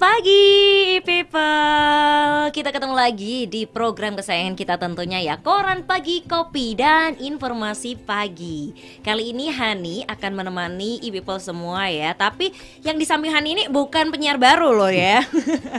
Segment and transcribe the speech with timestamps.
[0.00, 0.49] pagi
[2.60, 5.40] Kita ketemu lagi di program kesayangan kita tentunya ya.
[5.40, 8.76] Koran Pagi Kopi dan Informasi Pagi.
[9.00, 12.12] Kali ini Hani akan menemani people semua ya.
[12.12, 12.52] Tapi
[12.84, 15.24] yang di samping Hani ini bukan penyiar baru loh ya.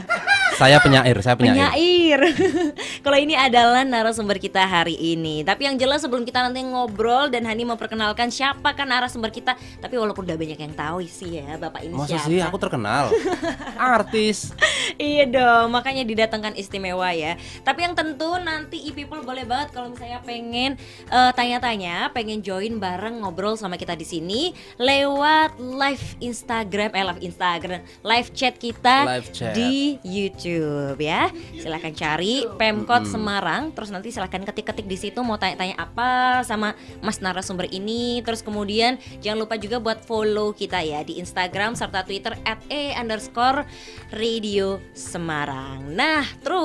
[0.62, 1.58] Saya penyair, saya penyair.
[1.58, 2.20] Penyair.
[3.06, 5.42] Kalau ini adalah narasumber kita hari ini.
[5.42, 9.96] Tapi yang jelas sebelum kita nanti ngobrol dan Hani memperkenalkan siapa kan narasumber kita Tapi
[9.98, 12.30] walaupun udah banyak yang tahu sih ya Bapak ini Masa siapa?
[12.30, 12.38] sih?
[12.46, 13.10] Aku terkenal?
[13.98, 14.54] Artis.
[15.02, 17.36] iya dong, makanya didatangkan istimewa ya.
[17.68, 20.80] Tapi yang tentu nanti e-people boleh banget kalau misalnya pengen
[21.12, 27.22] eh, tanya-tanya, pengen join bareng ngobrol sama kita di sini lewat live Instagram, eh live
[27.28, 29.52] Instagram, live chat kita Live chat.
[29.52, 31.28] di YouTube ya.
[31.60, 36.72] Silahkan cari Pemkot Semarang, terus nanti silahkan ketik-ketik di situ mau tanya-tanya apa sama
[37.04, 38.24] Mas narasumber ini.
[38.24, 42.38] Terus kemudian jangan lupa juga buat follow kita ya di Instagram serta Twitter
[42.72, 43.68] @e underscore
[44.16, 45.92] Radio Semarang.
[45.92, 46.61] Nah, terus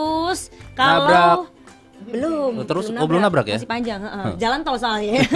[0.72, 1.38] kalau Nabrak.
[2.06, 3.56] belum, Terus, oh, belum nabrak ya?
[3.58, 4.38] Masih panjang, heeh.
[4.38, 5.24] jalan tol soalnya.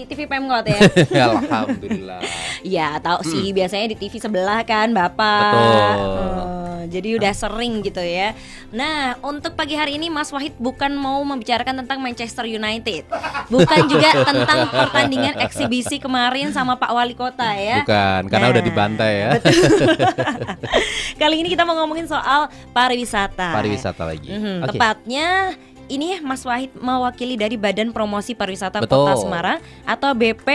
[0.04, 0.80] TV Pemkot ya.
[1.32, 2.20] Alhamdulillah.
[2.60, 5.52] Iya, tahu sih biasanya di TV sebelah kan, Bapak.
[5.56, 6.52] Betul.
[6.52, 8.34] Oh, jadi udah sering gitu ya.
[8.74, 13.06] Nah, untuk pagi hari ini Mas Wahid bukan mau membicarakan tentang Manchester United.
[13.48, 17.80] Bukan juga tentang pertandingan eksibisi kemarin sama Pak Wali Kota ya.
[17.80, 19.30] Bukan, karena Nah, udah dibantai ya.
[21.20, 23.54] Kali ini kita mau ngomongin soal pariwisata.
[23.54, 24.28] Pariwisata lagi.
[24.28, 24.68] Mhm, Oke.
[24.74, 25.54] Tepatnya
[25.86, 29.04] ini Mas Wahid mewakili dari Badan Promosi Pariwisata Betul.
[29.04, 30.48] Kota Semarang atau BP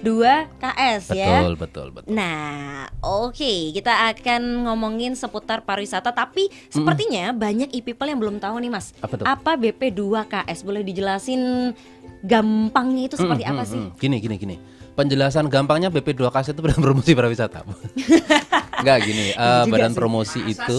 [0.00, 1.40] 2KS ya.
[1.40, 2.10] Betul, betul, betul.
[2.12, 8.70] Nah, oke, kita akan ngomongin seputar pariwisata tapi sepertinya banyak e-people yang belum tahu nih,
[8.70, 8.92] Mas.
[9.00, 9.24] Apa tuh?
[9.24, 10.60] Apa BP 2KS?
[10.60, 11.72] Boleh dijelasin
[12.20, 13.80] gampangnya itu seperti Mm, apa mm, sih?
[13.80, 13.90] mm.
[13.96, 14.56] Gini, gini, gini.
[14.94, 17.66] Penjelasan gampangnya BP 2KS itu Badan Promosi Pariwisata.
[18.78, 19.98] Enggak gini, eh, juga Badan sih.
[19.98, 20.76] Promosi itu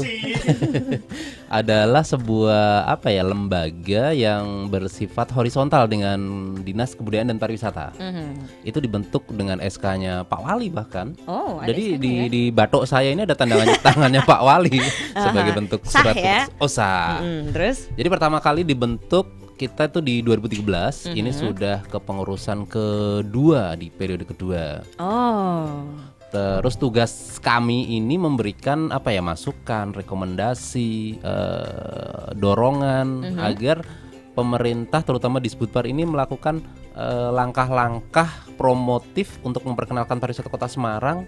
[1.60, 6.16] adalah sebuah apa ya lembaga yang bersifat horizontal dengan
[6.64, 7.92] Dinas Kebudayaan dan Pariwisata.
[8.00, 8.64] Mhm.
[8.64, 11.12] Itu dibentuk dengan SK-nya Pak Wali bahkan.
[11.28, 12.24] Oh, Jadi di ya?
[12.32, 14.80] di batok saya ini ada tanda tangannya Pak Wali
[15.12, 16.40] sebagai bentuk Sah surat ya?
[16.56, 17.20] Oh sah.
[17.20, 17.92] Mhm, terus?
[18.00, 21.40] Jadi pertama kali dibentuk kita tuh di 2013 ini Mhm.
[21.40, 24.84] sudah kepengurusan kedua di periode kedua.
[25.00, 25.88] Oh.
[26.30, 33.88] Terus tugas kami ini memberikan apa ya masukan, rekomendasi, eh, dorongan agar
[34.36, 36.60] pemerintah terutama di Sputbar ini melakukan
[36.96, 41.28] eh, langkah-langkah promotif untuk memperkenalkan pariwisata Kota Semarang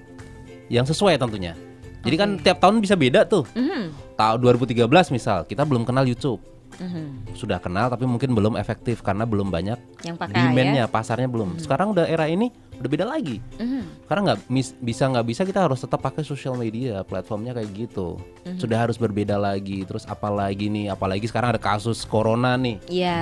[0.67, 1.55] yang sesuai tentunya.
[2.03, 3.43] Jadi kan tiap tahun bisa beda tuh.
[3.51, 6.39] Mhm, Tahun 2013 misal kita belum kenal YouTube
[6.75, 7.31] mhm.
[7.31, 10.87] sudah kenal tapi mungkin belum efektif karena belum banyak Yang pakai demandnya ya.
[10.87, 14.05] pasarnya belum sekarang udah era ini udah beda lagi Mhm.
[14.05, 14.39] karena nggak
[14.77, 18.57] bisa nggak bisa kita harus tetap pakai sosial media platformnya kayak gitu Mhm.
[18.57, 23.19] sudah harus berbeda lagi terus apalagi nih apalagi sekarang ada kasus corona nih Iya.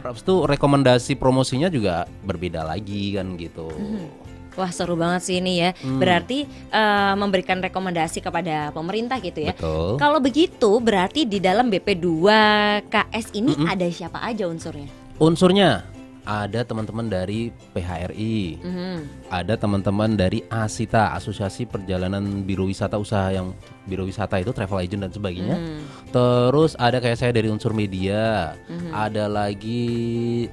[0.00, 4.21] Terus tuh rekomendasi promosinya juga berbeda lagi kan gitu Mhm.
[4.54, 5.70] Wah seru banget sih ini ya.
[5.74, 5.96] Hmm.
[5.96, 9.52] Berarti eh, memberikan rekomendasi kepada pemerintah gitu ya.
[9.52, 13.66] betul Kalau begitu berarti di dalam BP 2KS ini Mm-mm.
[13.66, 14.88] ada siapa aja unsurnya?
[15.16, 15.86] unsurnya
[16.22, 18.98] ada teman-teman dari PHRI Mhm.
[19.26, 23.50] ada teman-teman dari ASITA Asosiasi Perjalanan Biro Wisata Usaha yang
[23.82, 25.56] Biro Wisata itu travel agent dan sebagainya.
[25.56, 25.82] Hmm.
[26.10, 28.90] Terus ada kayak saya dari unsur media, Mhm.
[28.92, 30.46] ada lagi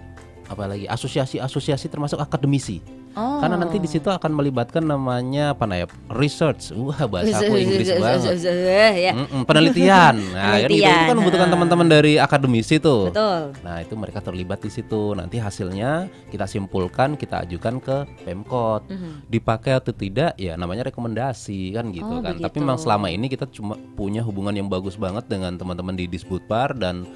[0.50, 2.82] apa lagi asosiasi-asosiasi termasuk akademisi.
[3.18, 3.42] Oh.
[3.42, 6.70] Karena nanti di situ akan melibatkan namanya apa nah ya research.
[6.78, 8.38] Wah bahasa aku Inggris banget.
[8.96, 9.12] ya.
[9.46, 10.16] Penelitian.
[10.30, 10.78] Nah, kan gitu.
[10.78, 13.10] itu Penelitian, kan membutuhkan teman-teman dari akademisi tuh.
[13.10, 13.42] Betul.
[13.66, 15.18] Nah itu mereka terlibat di situ.
[15.18, 18.86] Nanti hasilnya kita simpulkan, kita ajukan ke Pemkot.
[18.88, 19.26] Mhm.
[19.26, 22.38] Dipakai atau tidak, ya namanya rekomendasi kan gitu Oh, kan.
[22.38, 22.62] Tapi begitu.
[22.62, 27.10] memang selama ini kita cuma punya hubungan yang bagus banget dengan teman-teman di Disbutpar dan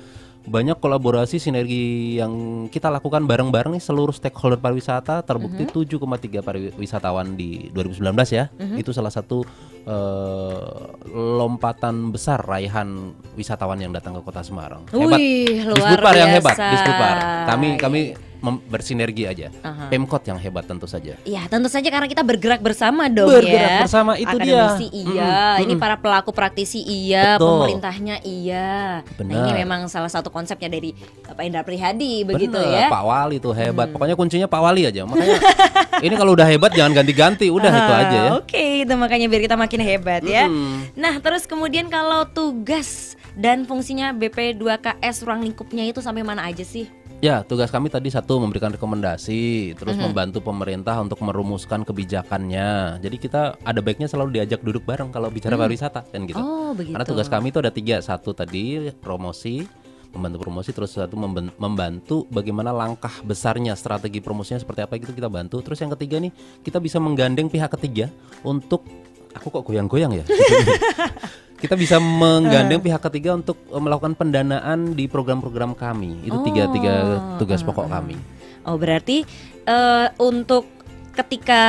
[0.44, 2.32] banyak kolaborasi sinergi yang
[2.68, 5.72] kita lakukan bareng-bareng nih seluruh stakeholder pariwisata terbukti Mhm.
[5.72, 8.52] 7,3 pariwisatawan di 2019 ya.
[8.52, 8.76] Mhm.
[8.76, 9.48] Itu salah satu
[9.84, 10.64] eh,
[11.12, 14.88] lompatan besar raihan wisatawan yang datang ke Kota Semarang.
[14.88, 15.20] Hebat.
[15.20, 16.72] Wih, luar Disbutpar yang hebat, biasa.
[16.72, 17.16] Disbutpar.
[17.52, 18.02] Kami kami
[18.44, 19.48] bersinergi aja.
[19.64, 19.88] Aha.
[19.88, 21.16] Pemkot yang hebat tentu saja.
[21.24, 23.80] Ya tentu saja karena kita bergerak bersama dong Bergerak ya.
[23.88, 24.68] bersama, itu dia.
[24.68, 27.48] Akademisi iya, Mm-mm, ini para pelaku praktisi iya, Betul.
[27.64, 29.00] pemerintahnya iya.
[29.00, 29.40] Nah Benar.
[29.40, 30.92] ini memang salah satu konsepnya dari
[31.24, 32.88] Bapak Indra Prihadi begitu Bener, ya.
[32.92, 33.88] Pak Wali tuh hebat.
[33.88, 35.08] Pokoknya kuncinya Pak Wali aja.
[35.08, 35.40] Makanya
[36.06, 38.32] ini kalau udah hebat jangan ganti-ganti, udah itu Ah, aja ya.
[38.36, 40.52] Oke, itu makanya biar kita makin hebat ya.
[40.52, 40.92] Mm-mm.
[41.00, 46.86] Nah, terus kemudian kalau tugas dan fungsinya BP2KS ruang lingkupnya itu sampai mana aja sih?
[47.24, 50.12] Ya, tugas kami tadi satu memberikan rekomendasi, terus Mhm.
[50.12, 53.00] membantu pemerintah untuk merumuskan kebijakannya.
[53.00, 56.36] Jadi kita ada baiknya selalu diajak duduk bareng kalau bicara pariwisata kan gitu.
[56.36, 56.92] Oh, begitu.
[56.92, 59.64] Karena tugas kami itu ada tiga, satu tadi promosi,
[60.12, 61.16] membantu promosi, terus satu
[61.56, 65.64] membantu bagaimana langkah besarnya strategi promosinya seperti apa gitu kita bantu.
[65.64, 68.12] Terus yang ketiga nih kita bisa menggandeng pihak ketiga
[68.44, 68.84] untuk
[69.32, 70.28] aku kok goyang-goyang ya.
[71.64, 76.28] kita bisa menggandeng pihak ketiga untuk eh, melakukan pendanaan di program-program kami.
[76.28, 78.20] Itu tiga tiga Oh, tugas pokok kami.
[78.68, 79.24] Oh, berarti
[79.64, 80.68] eh, untuk
[81.14, 81.62] ketika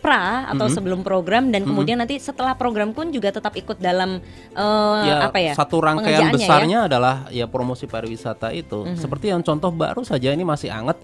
[0.00, 0.74] pra atau Mhm.
[0.74, 1.68] sebelum program dan Mhm.
[1.70, 4.16] kemudian nanti setelah program pun juga tetap ikut dalam
[4.56, 5.52] eh, apa ya?
[5.52, 6.34] satu rangkaian ya?
[6.34, 8.88] besarnya adalah ya promosi pariwisata itu.
[8.88, 8.96] Mhm.
[8.96, 10.96] Seperti yang contoh baru saja ini masih anget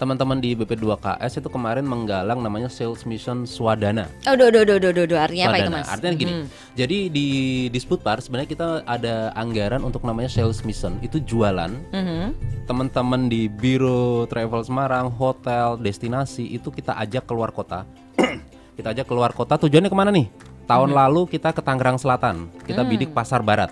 [0.00, 4.08] teman-teman di BP2KS itu kemarin menggalang namanya Sales Mission Swadana.
[4.24, 5.12] Oh, do, do, do, do, do, do.
[5.20, 5.84] artinya apa itu, Swadana.
[5.84, 5.88] Mas?
[5.92, 6.32] Artinya gini.
[6.32, 6.44] Mhm.
[6.72, 7.26] Jadi di
[7.68, 10.96] Disputpar sebenarnya kita ada anggaran untuk namanya Sales Mission.
[11.04, 12.32] Itu jualan Mhm.
[12.64, 17.84] teman-teman di Biro Travel Semarang, hotel, destinasi itu kita ajak keluar kota.
[18.80, 19.60] kita ajak keluar kota.
[19.60, 20.32] Tujuannya ke mana nih?
[20.64, 23.68] Tahun lalu kita ke Tangerang Selatan, kita bidik Pasar Barat.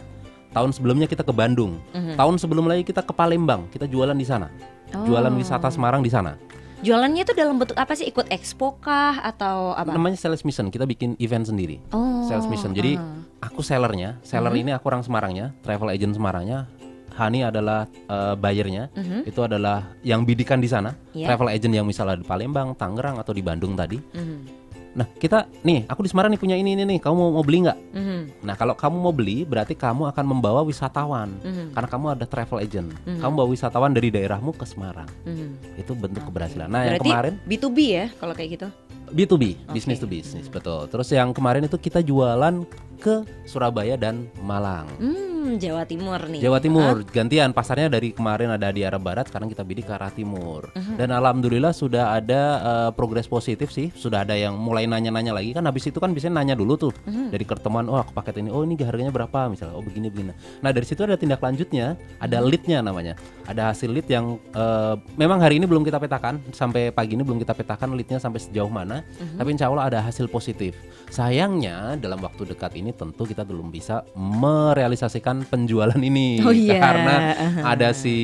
[0.52, 1.80] Tahun sebelumnya kita ke Bandung.
[1.94, 4.50] Tahun sebelum lagi kita ke Palembang, kita jualan di sana.
[4.92, 6.36] Jualan wisata Semarang di sana.
[6.78, 8.06] Jualannya itu dalam bentuk apa sih?
[8.06, 9.90] Ikut expo kah atau apa?
[9.90, 10.70] Namanya sales mission.
[10.70, 11.82] Kita bikin event sendiri.
[11.90, 12.70] Oh, Sales mission.
[12.70, 13.18] Jadi ah.
[13.42, 16.70] aku sellernya, seller ini aku orang Semarangnya, travel agent Semarangnya.
[17.18, 19.26] Hani adalah eh, buyernya, Mhm.
[19.26, 20.94] itu adalah yang bidikan di sana.
[21.10, 21.34] Iya.
[21.34, 23.98] Travel agent yang misalnya di Palembang, Tangerang atau di Bandung tadi.
[23.98, 24.67] Mhm.
[24.98, 26.98] Nah kita nih, aku di Semarang nih punya ini ini nih.
[26.98, 27.78] Kamu mau, mau beli nggak?
[27.94, 28.20] Mhm.
[28.42, 31.30] Nah kalau kamu mau beli, berarti kamu akan membawa wisatawan.
[31.38, 31.70] Mhm.
[31.70, 32.90] Karena kamu ada travel agent.
[33.06, 33.22] Mhm.
[33.22, 35.06] Kamu bawa wisatawan dari daerahmu ke Semarang.
[35.22, 35.78] Mhm.
[35.78, 36.66] Itu bentuk keberhasilan.
[36.66, 38.68] Nah yang Berarti kemarin B2B ya kalau kayak gitu.
[39.08, 39.72] B2B, Oke.
[39.72, 40.84] business to business, betul.
[40.84, 42.60] Terus yang kemarin itu kita jualan
[43.00, 44.84] ke Surabaya dan Malang.
[45.00, 45.27] Hmm,
[45.58, 46.40] Jawa Timur nih.
[46.40, 47.50] Jawa Timur gantian.
[47.52, 50.70] Pasarnya dari kemarin ada di arah barat sekarang kita bidik ke arah timur.
[50.74, 50.94] Mhm.
[50.98, 53.88] dan alhamdulillah sudah ada eh, progres positif sih.
[53.94, 55.54] Sudah ada yang mulai nanya-nanya lagi.
[55.54, 57.30] Kan habis itu kan biasanya nanya dulu tuh Mhm.
[57.30, 59.46] dari pertemuan oh aku paket ini oh ini harganya berapa?
[59.48, 60.32] Misalnya oh begini begini.
[60.60, 61.94] Nah dari situ ada tindak lanjutnya.
[62.18, 63.14] Ada leadnya namanya.
[63.46, 66.40] Ada hasil lead yang eh, memang hari ini belum kita petakan.
[66.52, 69.00] Sampai pagi ini belum kita petakan leadnya sampai sejauh mana.
[69.18, 69.36] Mhm.
[69.38, 70.74] tapi insya Allah ada hasil positif.
[71.08, 76.78] Sayangnya dalam waktu dekat ini tentu kita belum bisa merealisasikan penjualan ini Oh iya.
[76.78, 77.14] karena
[77.62, 78.16] ada si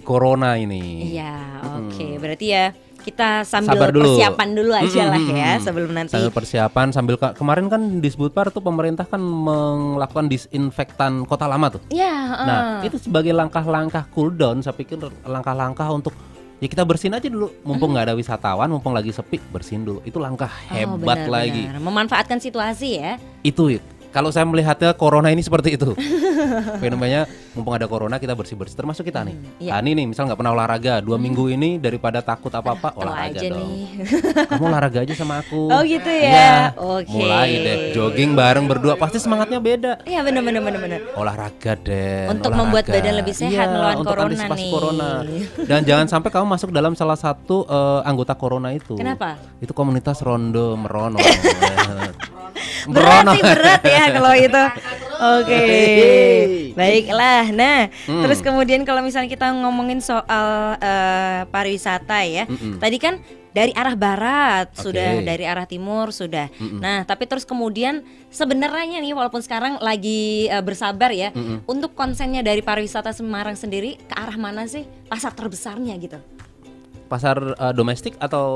[0.00, 1.34] corona ini Iya,
[1.80, 2.06] oke.
[2.16, 2.64] Berarti ya
[3.00, 4.12] kita sambil Sabar dulu.
[4.12, 6.12] persiapan dulu aja lah ya sebelum nanti.
[6.12, 11.70] sambil persiapan sambil ke- kemarin kan di Sbutpar tuh pemerintah kan melakukan disinfektan kota lama
[11.70, 12.86] tuh Ya, nah eh.
[12.86, 16.12] itu sebagai langkah-langkah cooldown saya pikir langkah-langkah untuk
[16.60, 20.20] ya kita bersihin aja dulu mumpung nggak ada wisatawan mumpung lagi sepi bersihin dulu itu
[20.20, 21.80] langkah Oh, hebat benar, lagi benar.
[21.80, 23.16] Memanfaatkan situasi ya.
[23.40, 25.94] itu kalau saya melihatnya corona ini seperti itu
[26.82, 29.70] fenomenanya mumpung ada corona kita bersih bersih termasuk kita nih iya.
[29.72, 33.30] Hani nih misal nggak pernah olahraga dua minggu ini daripada takut apa apa Tahu olahraga
[33.32, 33.82] aja dong nih.
[34.50, 36.26] kamu olahraga aja sama aku Oh gitu ya.
[36.26, 36.50] Iya.
[36.74, 37.06] Oke.
[37.08, 41.00] mulai deh jogging bareng berdua pasti semangatnya beda Iya benar benar benar benar.
[41.14, 44.70] olahraga deh Untuk membuat badan lebih sehat melawan untuk corona nih.
[44.70, 45.10] corona.
[45.64, 49.38] dan jangan sampai kamu masuk dalam salah satu eh, anggota corona itu Kenapa?
[49.58, 51.18] itu komunitas rondo merono
[52.86, 54.64] Berat sih berat ya kalau itu.
[55.38, 55.64] Oke.
[56.72, 57.44] Baiklah.
[57.52, 58.22] Nah, Hmm.
[58.24, 62.44] terus kemudian kalau misalnya kita ngomongin soal eh, pariwisata ya.
[62.48, 62.80] Mm-mm.
[62.80, 64.88] Tadi kan dari arah barat Oke.
[64.88, 66.48] sudah, dari arah timur sudah.
[66.56, 66.80] Mm-mm.
[66.80, 71.68] Nah, tapi terus kemudian sebenarnya nih walaupun sekarang lagi eh, bersabar ya, Mm-mm.
[71.68, 76.16] untuk konsennya dari pariwisata Semarang sendiri ke arah mana sih pasar terbesarnya gitu?
[77.10, 78.46] pasar eh, domestik atau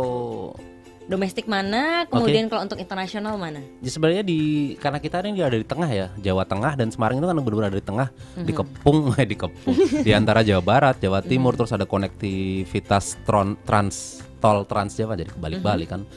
[1.04, 3.60] Domestik mana, kemudian kalau untuk internasional mana?
[3.84, 7.28] Ya sebenarnya di karena kita ini ada di tengah ya, Jawa Tengah dan Semarang itu
[7.28, 8.08] kan benar-benar ada di tengah,
[8.40, 14.64] dikepung eh dikepung di antara Jawa Barat, Jawa Timur terus ada konektivitas tron, trans tol
[14.64, 16.08] Trans Jawa jadi kebalik-balik kan.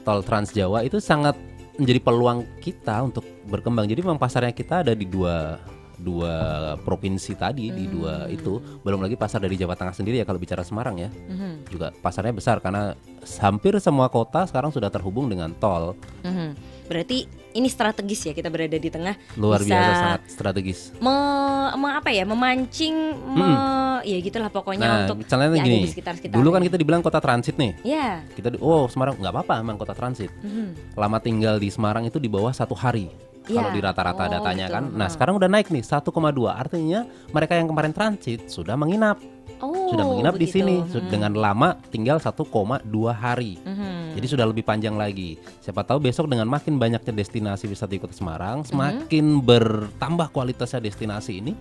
[0.00, 1.36] Tol Trans Jawa itu sangat
[1.80, 3.88] menjadi peluang kita untuk berkembang.
[3.88, 5.56] Jadi memang pasarnya kita ada di dua
[6.02, 6.34] dua
[6.76, 10.60] provinsi tadi di dua itu belum lagi pasar dari Jawa Tengah sendiri ya kalau bicara
[10.60, 12.98] Semarang ya Mhm, juga pasarnya besar karena
[13.38, 16.74] hampir semua kota sekarang sudah terhubung dengan tol mhm.
[16.82, 20.92] Berarti ini strategis ya kita berada di tengah Luar bisa biasa sangat strategis.
[20.98, 25.78] me- me- apa ya memancing me- ya gitulah pokoknya Nah, untuk misalnya ada gini.
[25.78, 27.72] di sekitar-sekitar Dulu kan kita dibilang kota transit nih.
[27.80, 30.28] ya Kita di- oh Semarang nggak apa-apa emang kota transit.
[30.36, 30.92] Mhm.
[30.92, 33.08] Lama tinggal di Semarang itu di bawah satu hari.
[33.42, 33.74] Kalau Iya.
[33.74, 34.74] di rata-rata Oh, datanya gitu.
[34.78, 34.84] kan.
[34.94, 35.14] Nah Hmm.
[35.14, 39.18] sekarang udah naik nih 1,2 artinya mereka yang kemarin transit sudah menginap,
[39.58, 40.62] oh sudah menginap di begitu.
[40.62, 41.10] sini Mhm.
[41.10, 43.58] dengan lama tinggal 1,2 hari.
[43.60, 44.14] Mhm.
[44.14, 45.40] Jadi sudah lebih panjang lagi.
[45.58, 51.40] Siapa tahu besok dengan makin banyaknya destinasi wisata di Kota Semarang, semakin bertambah kualitasnya destinasi
[51.40, 51.52] ini,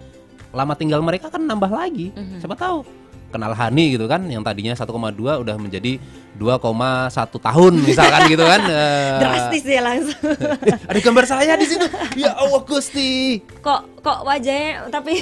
[0.51, 2.11] lama tinggal mereka kan nambah lagi.
[2.11, 2.43] Mhm.
[2.43, 2.83] Siapa tahu
[3.31, 5.95] kenal Hani gitu kan, yang tadinya 1,2 udah menjadi
[6.33, 8.61] 2,1 tahun misalkan gitu kan.
[8.71, 10.15] Eh, drastis ya langsung
[10.89, 11.85] ada gambar saya di situ.
[12.15, 13.41] Ya Allah Gusti.
[13.61, 15.21] kok kok wajahnya tapi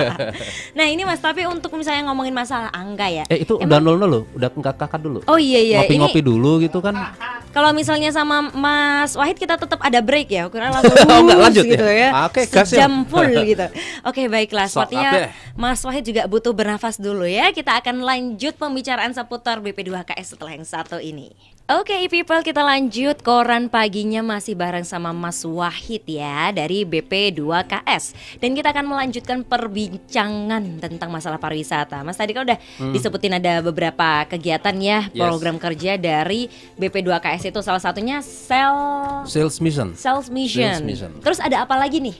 [0.76, 4.10] nah ini mas tapi untuk misalnya ngomongin masalah angka ya Eh itu udah nol nol
[4.10, 5.22] loh, udah kakak kakak dulu.
[5.24, 6.98] oh iya iya ini Ngopi-ngopi dulu gitu kan.
[7.50, 11.64] kalau misalnya sama Mas Wahid kita tetap ada break ya karena langsung Oh, enggak, lanjut
[11.64, 11.70] ya?
[11.72, 12.82] gitu ya, Oke, gas ya.
[12.82, 13.66] sejam full gitu
[14.02, 15.30] oke baiklah sepertinya kabeh.
[15.54, 20.62] Mas Wahid juga butuh bernafas dulu ya kita akan lanjut pembicaraan seputar BP2KS setelah yang
[20.62, 21.34] satu ini
[21.70, 28.04] Oke people kita lanjut koran paginya masih bareng sama Mas Wahid ya dari BP2KS
[28.38, 32.58] dan kita akan melanjutkan perbincangan tentang masalah pariwisata Mas tadi kan udah
[32.90, 35.12] disebutin ada beberapa kegiatan ya Hmm.
[35.12, 35.22] Yes.
[35.22, 38.74] program kerja dari BP2KS itu salah satunya sel
[39.24, 39.94] Sales mission.
[39.94, 40.66] sales mission.
[40.66, 41.10] Sales mission.
[41.20, 42.18] Terus ada apa lagi nih?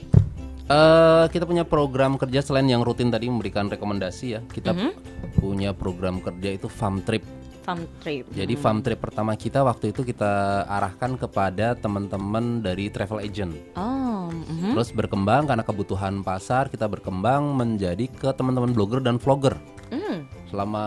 [0.63, 4.39] Eh kita punya program kerja selain yang rutin tadi memberikan rekomendasi ya.
[4.41, 4.89] Kita Mhm.
[5.35, 7.27] punya program kerja itu farm trip.
[7.71, 8.27] Farm trip.
[8.35, 13.55] Jadi farm trip pertama kita waktu itu kita arahkan kepada teman-teman dari travel agent.
[13.79, 14.75] Oh, mhm.
[14.75, 19.55] Terus berkembang karena kebutuhan pasar kita berkembang menjadi ke teman-teman blogger dan vlogger.
[19.87, 20.20] Hmm.
[20.51, 20.83] Selama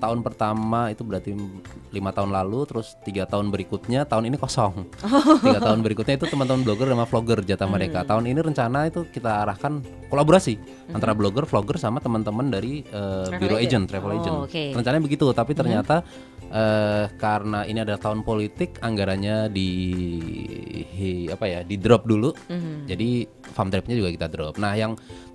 [0.00, 1.36] tahun pertama itu berarti
[1.92, 4.88] lima tahun lalu, terus tiga tahun berikutnya tahun ini kosong.
[5.44, 8.02] Tiga tahun berikutnya itu teman-teman blogger sama vlogger jatah mereka.
[8.02, 10.56] Tahun ini rencana itu kita arahkan kolaborasi
[10.88, 13.84] antara blogger, vlogger sama teman-teman dari Travel biro agent.
[13.84, 14.36] agent, travel Oh, agent.
[14.48, 14.64] oke.
[14.72, 16.00] Rencananya begitu, tapi ternyata
[16.48, 19.68] eh, karena ini adalah tahun politik, anggarannya di
[20.92, 22.32] hi- apa ya, di drop dulu.
[22.48, 22.88] Mhm.
[22.88, 23.08] Jadi
[23.52, 24.56] farm tripnya juga kita drop.
[24.56, 24.92] Nah, yang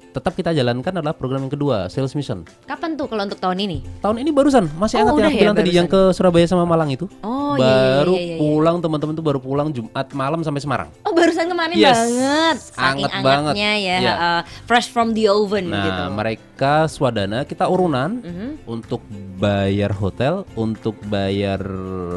[0.10, 2.42] tetap kita jalankan adalah program yang kedua, sales mission.
[2.64, 3.78] Kapan tuh kalau untuk tahun ini?
[4.00, 6.64] Tahun ini barusan, masih Oh, hangat yang aku ya, bilang tadi yang ke Surabaya sama
[6.64, 7.06] Malang itu.
[7.22, 7.72] Oh, iya, iya,
[8.02, 8.38] baru iya, iya, iya.
[8.40, 10.90] pulang teman-teman tuh baru pulang Jumat malam sampai Semarang.
[11.02, 11.98] Oh, barusan kemarin Yes.
[11.98, 12.58] banget.
[12.68, 13.54] Saking Anget banget.
[13.56, 14.14] ya, Iya.
[14.14, 16.04] uh, fresh from the oven Nah, gitu.
[16.12, 21.62] mereka swadana kita urunan Mhm, untuk bayar hotel, untuk bayar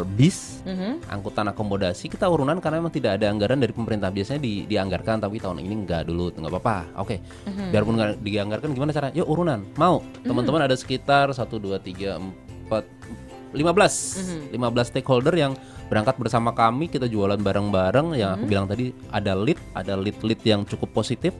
[0.06, 1.04] bis, mhm.
[1.06, 5.36] angkutan akomodasi kita urunan karena memang tidak ada anggaran dari pemerintah biasanya di, dianggarkan tapi
[5.36, 7.16] tahun ini enggak dulu nggak apa-apa oke
[7.46, 7.68] Mhm.
[7.90, 9.66] Biarpun nggak dianggarkan gimana cara yuk urunan.
[9.74, 10.02] Mau.
[10.22, 15.58] Teman-teman ada sekitar 1 2 3 4 15 15 stakeholder yang
[15.90, 18.14] berangkat bersama kami kita jualan bareng-bareng.
[18.14, 21.34] Yang aku bilang tadi ada lead ada lead-lead yang cukup positif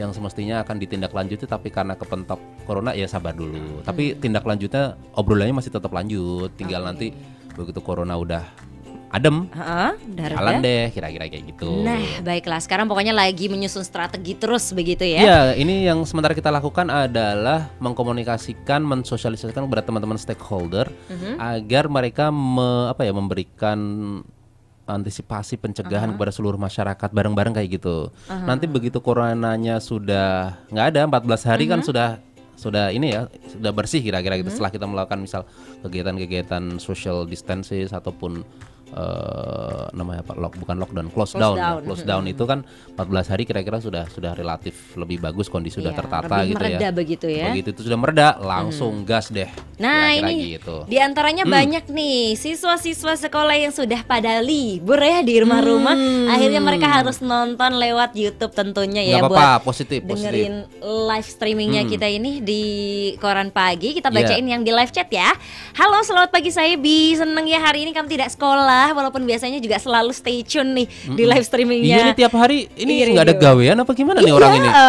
[0.00, 3.84] yang semestinya akan ditindaklanjuti tapi karena kepentok corona ya sabar dulu.
[3.84, 6.48] Tapi tindak lanjutnya obrolannya masih tetap lanjut.
[6.56, 7.12] Tinggal nanti
[7.52, 8.48] begitu corona udah
[9.10, 9.50] adem
[10.08, 10.38] reda.
[10.38, 12.58] jalan deh kira-kira kayak gitu Nah, baiklah.
[12.58, 15.20] Sekarang pokoknya lagi menyusun strategi terus begitu ya.
[15.20, 21.36] Iya, ini yang sementara kita lakukan adalah mengkomunikasikan, mensosialisasikan kepada teman-teman stakeholder Mhm.
[21.36, 23.78] agar mereka me- apa ya memberikan
[24.86, 28.10] antisipasi pencegahan kepada seluruh masyarakat bareng-bareng kayak gitu.
[28.28, 32.18] Nanti begitu coronanya sudah nggak ada 14 hari kan sudah
[32.54, 35.48] sudah ini ya sudah bersih kira-kira gitu setelah kita melakukan misal
[35.80, 38.44] kegiatan-kegiatan social distances ataupun
[38.90, 41.62] eh, namanya apa lock bukan lockdown close, Close down, ya.
[41.74, 41.80] down.
[41.86, 46.00] close down itu kan 14 hari kira-kira sudah sudah relatif lebih bagus kondisi sudah Iya,
[46.02, 47.46] tertata lebih gitu mereda ya begitu ya.
[47.50, 49.48] begitu itu sudah mereda langsung gas deh
[49.80, 55.40] Nah ini gitu di antaranya banyak nih siswa-siswa sekolah yang sudah pada libur ya di
[55.40, 55.96] rumah-rumah.
[56.28, 60.54] Akhirnya mereka harus nonton lewat YouTube tentunya ya nggak buat apa-apa positif positif dengerin
[60.84, 62.62] live streamingnya kita ini di
[63.16, 63.96] koran pagi.
[63.96, 65.32] Kita bacain yang di live chat ya.
[65.76, 67.16] Halo, selamat pagi saya Bi.
[67.16, 71.24] Seneng ya hari ini kamu tidak sekolah walaupun biasanya juga selalu stay tune nih di
[71.24, 71.96] live streamingnya.
[71.96, 73.42] Iya nih tiap hari ini Iya, nggak ada iya.
[73.42, 74.68] gawean apa gimana nih orang ini?
[74.68, 74.84] Iya,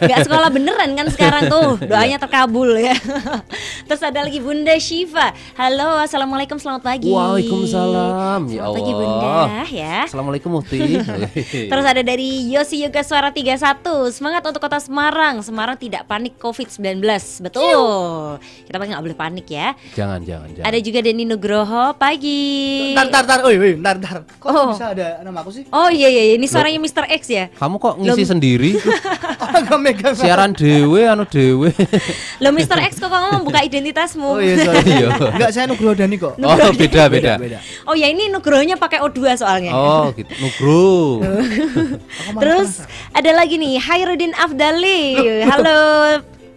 [0.00, 2.94] nggak sekolah beneran kan sekarang tuh doanya terkabul ya.
[3.88, 5.32] Terus ada lagi Bunda Shiva.
[5.54, 7.10] Halo, assalamualaikum, selamat pagi.
[7.10, 8.40] Waalaikumsalam.
[8.46, 9.66] Ya Selamat pagi Bunda Allah.
[9.68, 9.96] ya.
[10.06, 10.78] Assalamualaikum Mufti.
[11.70, 13.58] Terus ada dari Yosi Yoga Suara 31
[14.10, 17.00] Semangat untuk kota Semarang Semarang tidak panik COVID-19
[17.44, 20.66] Betul Kita paling nggak boleh panik ya jangan jangan jangan.
[20.66, 22.92] Ada juga Denny Nugroho Pagi
[23.30, 24.16] tar, oi, oi, ntar, ntar.
[24.36, 24.74] Kok Oh.
[24.74, 25.62] bisa ada nama aku sih?
[25.70, 27.06] Oh iya iya iya, ini suaranya Mr.
[27.06, 27.46] X ya.
[27.54, 28.74] Kamu kok ngisi sendiri?
[29.46, 30.14] Orang nggak megang.
[30.18, 31.70] Siaran dewe anu dewe.
[32.42, 32.82] Lo Mr.
[32.90, 34.26] X kok kamu membuka identitasmu.
[34.26, 34.82] Oh iya, sorry.
[34.82, 35.08] Iya.
[35.14, 36.34] Enggak, saya Nugroho Dani kok.
[36.36, 37.32] Oh, beda beda.
[37.86, 39.70] Oh ya ini Nugrohonya pakai O2 soalnya.
[39.70, 40.30] Oh, gitu.
[40.36, 41.22] Nugro.
[42.34, 42.82] Terus
[43.12, 45.02] ada lagi nih Hairudin Afdali.
[45.50, 45.80] Halo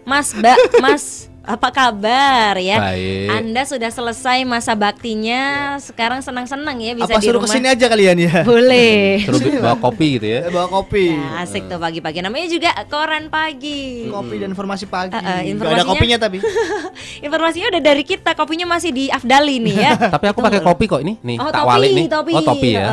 [0.04, 1.04] Mas Mbak, Mas
[1.44, 2.80] apa kabar ya?
[2.82, 3.28] Baik.
[3.30, 5.42] Anda sudah selesai masa baktinya,
[5.78, 7.46] sekarang senang-senang ya bisa Apa di suruh rumah.
[7.46, 8.32] ke sini aja kalian ya?
[8.42, 9.20] Boleh.
[9.26, 10.40] Suruh bi- bawa kopi gitu ya.
[10.40, 11.12] Eh, Bawa kopi.
[11.12, 12.18] Ya, asik tuh pagi-pagi.
[12.18, 14.08] Namanya juga koran pagi.
[14.08, 15.12] Kopi dan informasi pagi.
[15.12, 15.44] Eh, eh, Nggak ada
[15.84, 16.38] informasinya- kopinya tapi.
[17.26, 19.92] Informasinya udah dari kita, kopinya masih di Afdali nih ya.
[20.08, 21.20] Tapi aku pakai kopi kok ini.
[21.20, 22.06] Nih, Oh, tak topi, walik nih.
[22.08, 22.32] topi.
[22.32, 22.86] Oh, topi ya.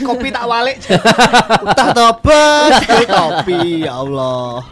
[0.00, 0.76] Kopi tak walik.
[1.62, 2.74] Utah tobes,
[3.06, 4.66] kopi ya Allah.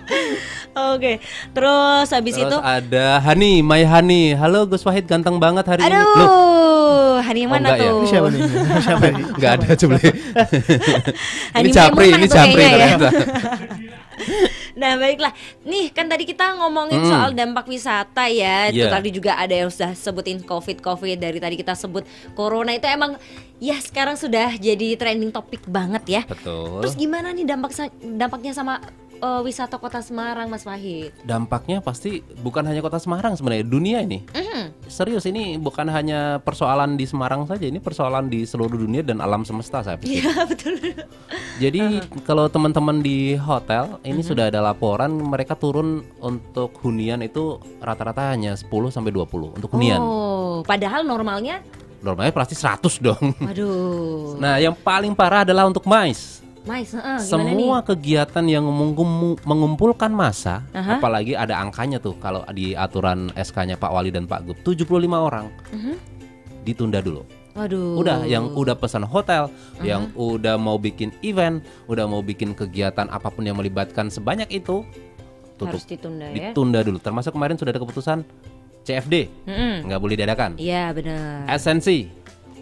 [0.71, 1.19] Oke,
[1.51, 4.39] terus habis Terus itu, ada Hani, My Hani.
[4.39, 5.91] Halo Gus Wahid ganteng banget hari ini.
[5.91, 7.91] Aduh, hari Oh, mana enggak ya?
[7.91, 7.99] tuh?
[7.99, 8.41] Ini siapa nih?
[8.87, 9.23] Siapa ini?
[9.35, 9.95] Enggak ada coba.
[11.51, 12.71] Hani ini Capri, ini Capri ya.
[12.71, 13.09] ternyata.
[14.71, 17.09] Nah baiklah, nih kan tadi kita ngomongin Hmm.
[17.09, 18.69] soal dampak wisata ya.
[18.69, 18.89] Itu Iya.
[18.89, 23.17] tadi juga ada yang sudah sebutin covid covid dari tadi kita sebut corona itu emang
[23.61, 26.23] ya sekarang sudah jadi trending topik banget ya.
[26.25, 26.81] Betul.
[26.81, 28.81] Terus gimana nih dampak dampaknya sama
[29.21, 31.13] eh, wisata kota Semarang, Mas Wahid?
[31.23, 34.25] Dampaknya pasti bukan hanya kota Semarang sebenarnya, dunia ini.
[34.27, 34.87] Mhm.
[34.87, 39.43] Serius ini bukan hanya persoalan di Semarang saja, ini persoalan di seluruh dunia dan alam
[39.43, 40.21] semesta saya pikir.
[40.21, 40.75] Iya betul.
[41.57, 41.83] Jadi
[42.23, 44.27] kalau teman-teman di hotel ini Mhm.
[44.27, 50.01] sudah ada laporan mereka turun untuk hunian itu rata-rata hanya 10 sampai 20 untuk hunian.
[50.01, 51.61] Oh, padahal normalnya,
[52.01, 53.37] Normalnya pasti 100 dong.
[53.37, 54.41] waduh.
[54.41, 56.41] Nah, yang paling parah adalah untuk MICE.
[56.61, 57.87] Mais, gimana Semua nih?
[57.87, 60.97] kegiatan yang mengum- mengumpulkan massa, Aha.
[60.97, 64.85] apalagi ada angkanya tuh kalau di aturan SK-nya Pak Wali dan Pak Gub, 75
[65.19, 65.49] orang.
[65.71, 65.95] Mhm.
[66.63, 67.25] Ditunda dulu.
[67.51, 67.97] Waduh.
[67.97, 69.83] Udah yang udah pesan hotel, Mhm.
[69.83, 74.85] yang udah mau bikin event, udah mau bikin kegiatan apa pun yang melibatkan sebanyak itu
[75.57, 76.53] tutup harus ditunda ya.
[76.53, 76.99] ditunda dulu.
[76.99, 78.19] Termasuk kemarin sudah ada keputusan
[78.83, 79.75] CFD Mm-mm.
[79.83, 80.57] nggak boleh diadakan.
[80.57, 81.45] Iya benar.
[81.47, 82.09] Esensi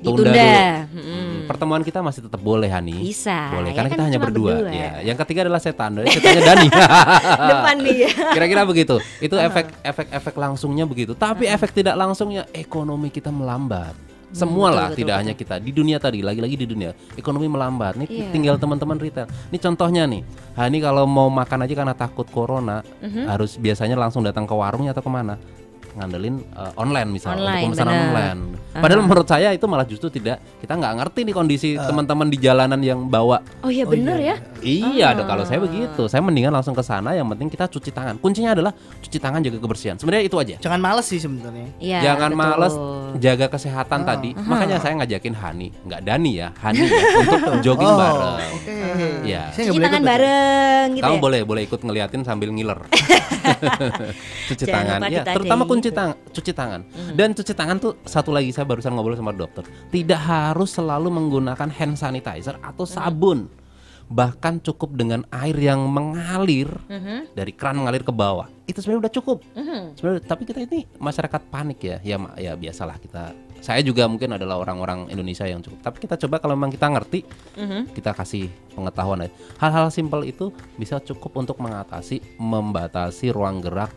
[0.00, 0.32] tunda Ditunda.
[0.32, 0.98] dulu.
[0.98, 1.27] Mm-mm.
[1.48, 2.92] Hmm, Pertemuan kita masih tetap boleh Hani.
[3.00, 4.52] Bisa, Boleh ya karena kan kita hanya berdua.
[4.60, 4.68] berdua.
[4.68, 4.92] Ya.
[5.02, 5.96] Yang ketiga adalah setan.
[6.04, 6.68] Setannya Dani.
[7.50, 8.10] Depan nih ya.
[8.36, 8.94] Kira-kira begitu.
[9.18, 11.16] Itu efek efek efek langsungnya begitu.
[11.16, 13.96] Tapi efek tidak langsungnya ekonomi kita melambat.
[14.28, 15.20] Semua betul, lah, tidak betul.
[15.24, 17.96] hanya kita di dunia tadi, lagi-lagi di dunia ekonomi melambat.
[17.96, 18.28] Nih Iya.
[18.28, 19.24] tinggal teman-teman retail.
[19.48, 20.20] Ini contohnya nih,
[20.52, 23.24] Hani kalau mau makan aja karena takut corona, Mhm.
[23.24, 25.40] harus biasanya langsung datang ke warungnya atau ke mana?
[25.94, 28.08] Ngandelin eh, online misalnya Online, untuk pemesanan benar.
[28.08, 28.40] online.
[28.78, 32.78] Padahal menurut saya itu malah justru tidak kita nggak ngerti nih kondisi teman-teman di jalanan
[32.78, 34.36] yang bawa Oh iya bener ya.
[34.58, 36.06] Iya dong kalau saya begitu.
[36.06, 38.18] Saya mendingan langsung ke sana yang penting kita cuci tangan.
[38.18, 38.70] Kuncinya adalah
[39.00, 39.96] cuci tangan jaga kebersihan.
[39.96, 40.54] Sebenarnya itu aja.
[40.58, 41.68] Jangan males sih sebenarnya.
[41.78, 41.98] Iya.
[42.04, 42.42] Jangan betul.
[42.44, 42.74] males
[43.18, 44.30] jaga kesehatan tadi.
[44.34, 48.50] Makanya saya ngajakin Hani, nggak Dani ya, Hani ya, untuk jogging Oh, bareng.
[48.52, 48.74] Oke.
[49.24, 49.42] Iya.
[49.50, 51.20] Saya nggak Cuci tangan ikut bareng gitu Kamu ya.
[51.22, 52.78] boleh boleh ikut ngeliatin sambil ngiler.
[54.48, 55.08] cuci Jangan tangan.
[55.08, 55.94] Ya, terutama kunci itu.
[55.94, 56.80] tangan, cuci tangan.
[57.14, 59.62] Dan cuci tangan tuh satu lagi saya barusan ngobrol sama dokter.
[59.88, 63.46] Tidak harus selalu menggunakan hand sanitizer atau sabun.
[64.08, 68.48] Bahkan cukup dengan air yang mengalir Mhm, dari keran mengalir ke bawah.
[68.64, 69.38] Itu sebenarnya udah cukup.
[69.52, 69.80] mhm.
[70.00, 71.96] Sebenarnya tapi kita ini masyarakat panik ya.
[72.00, 73.36] Ya ya biasalah kita.
[73.60, 75.82] Saya juga mungkin adalah orang-orang Indonesia yang cukup.
[75.84, 77.20] Tapi kita coba kalau memang kita ngerti,
[77.58, 77.92] Mhm.
[77.92, 79.28] kita kasih pengetahuan.
[79.60, 83.92] Hal-hal simpel itu bisa cukup untuk mengatasi membatasi ruang gerak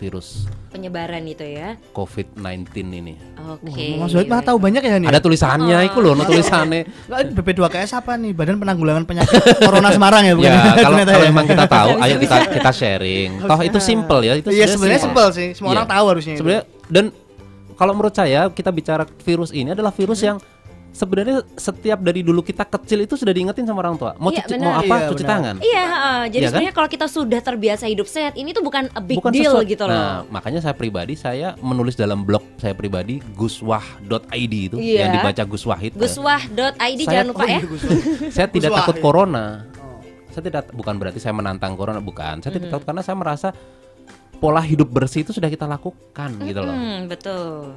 [0.00, 1.74] virus Penyebaran itu ya.
[1.90, 3.18] COVID-19 ini.
[3.42, 3.98] Oke.
[3.98, 5.10] Mas Wahid mah tahu banyak ya nih.
[5.10, 6.86] Ada tulisannya itu loh, no tulisannya.
[7.36, 8.30] BP2KS apa nih?
[8.30, 10.46] Badan Penanggulangan Penyakit Corona Semarang ya bukan?
[10.46, 11.26] Ya, kalau kalau ya.
[11.26, 13.30] memang kita tahu, ayo kita kita sharing.
[13.42, 15.48] Toh itu simple ya, itu Iya sebenarnya simpel sih.
[15.58, 15.76] Semua Iya.
[15.82, 16.34] orang tahu harusnya.
[16.38, 17.04] Sebenarnya dan
[17.74, 20.38] kalau menurut saya kita bicara virus ini adalah virus yang
[20.90, 24.12] sebenarnya setiap dari dulu kita kecil itu sudah diingetin sama orang tua.
[24.16, 24.84] Mau Iya, cuci, mau apa?
[24.96, 25.32] Iya, cuci benar.
[25.32, 25.54] tangan.
[25.60, 26.20] Iya, heeh.
[26.26, 26.50] jadi Iya kan?
[26.50, 29.68] sebenarnya kalau kita sudah terbiasa hidup sehat, ini tuh bukan a big Bukan deal sesuatu-
[29.68, 29.94] gitu loh.
[29.94, 34.18] Nah, makanya saya pribadi saya menulis dalam blog saya pribadi guswah.id
[34.52, 34.98] itu Iya.
[35.00, 35.92] yang dibaca Gus Wahid.
[35.92, 36.00] ya.
[36.00, 37.60] Guswah.id Saya- jangan lupa Oh, ya.
[38.28, 39.04] saya tidak takut Wahid.
[39.04, 39.44] corona.
[39.76, 40.00] Oh.
[40.28, 42.38] Saya tidak bukan berarti saya menantang corona bukan.
[42.38, 42.56] Saya Mm-hmm.
[42.56, 43.48] tidak takut karena saya merasa
[44.36, 46.72] pola hidup bersih itu sudah kita lakukan gitu loh.
[46.72, 47.76] Hmm, betul.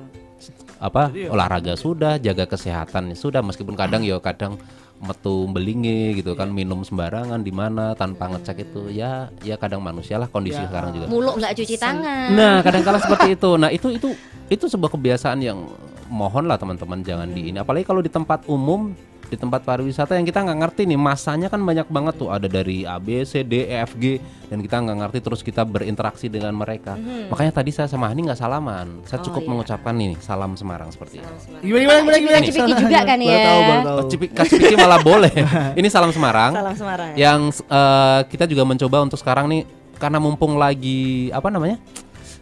[0.80, 4.60] Apa olahraga sudah, jaga kesehatan sudah meskipun kadang ya kadang
[5.04, 10.16] metu belinge gitu kan minum sembarangan di mana tanpa ngecek itu ya ya kadang manusia
[10.16, 10.68] lah kondisi Ya.
[10.72, 11.06] sekarang juga.
[11.12, 12.28] Mulu nggak cuci tangan.
[12.32, 13.52] Nah, kadang-kala seperti itu.
[13.60, 14.10] Nah, itu itu
[14.48, 15.60] itu sebuah kebiasaan yang
[16.08, 17.58] mohon lah teman-teman jangan di ini.
[17.60, 18.96] Apalagi kalau di tempat umum
[19.34, 20.96] di tempat pariwisata yang kita nggak ngerti nih.
[20.96, 22.30] Masanya kan banyak banget tuh.
[22.30, 24.22] Ada dari A B C D E F G.
[24.46, 26.94] Dan kita nggak ngerti terus kita berinteraksi dengan mereka.
[27.28, 29.02] Makanya tadi saya sama Hani nggak salaman.
[29.04, 29.50] Saya Oh, cukup iya.
[29.50, 31.26] mengucapkan ini salam Semarang seperti ini.
[31.60, 32.20] Gimana gimana gimana?
[32.20, 32.46] Gimana?
[32.46, 33.42] Cipiki juga kan Baru ya?
[33.42, 33.98] tahu, baru tahu.
[33.98, 35.34] Oh, Cipi- kasih piki malah boleh.
[35.80, 36.52] Ini salam Semarang.
[36.54, 37.12] Salam Semarang.
[37.16, 39.62] yang eh, kita juga mencoba untuk sekarang nih
[39.96, 41.82] karena mumpung lagi apa namanya?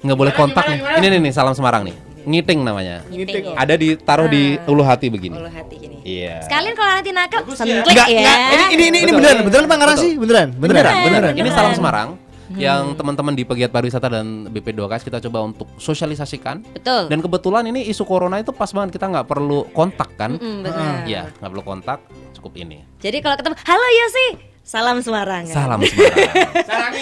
[0.02, 0.80] Nggak boleh kontak nih.
[1.00, 1.96] Ini nih, nih salam Semarang nih.
[2.22, 3.02] Ngiting namanya.
[3.08, 3.56] Ngiting ya?
[3.56, 5.38] ada ditaruh di ulu hati begini.
[5.38, 5.91] Ulu hati gini.
[6.04, 8.20] Iya Sekalian kalau nanti nakal, Enggak, ya.
[8.22, 8.38] enggak.
[8.52, 9.46] Ini ini ini, ini Betul.
[9.48, 10.04] beneran, beneran Betul.
[10.04, 10.12] sih?
[10.18, 10.60] Beneran, beneran.
[10.60, 11.34] beneran, beneran.
[11.34, 11.58] Ini beneran.
[11.58, 12.10] salam Semarang
[12.52, 16.60] yang teman-teman di pegiat pariwisata dan BP2KS kita coba untuk sosialisasikan.
[16.76, 17.08] Betul.
[17.08, 20.36] Dan kebetulan ini isu corona itu pas banget kita nggak perlu kontak kan?
[20.36, 21.08] Mm, benar.
[21.08, 22.04] Iya, nggak perlu kontak,
[22.36, 22.84] cukup ini.
[23.00, 24.28] Jadi kalau ketemu, halo Yosi,
[24.68, 25.48] salam Semarang.
[25.48, 26.94] Salam Semarang.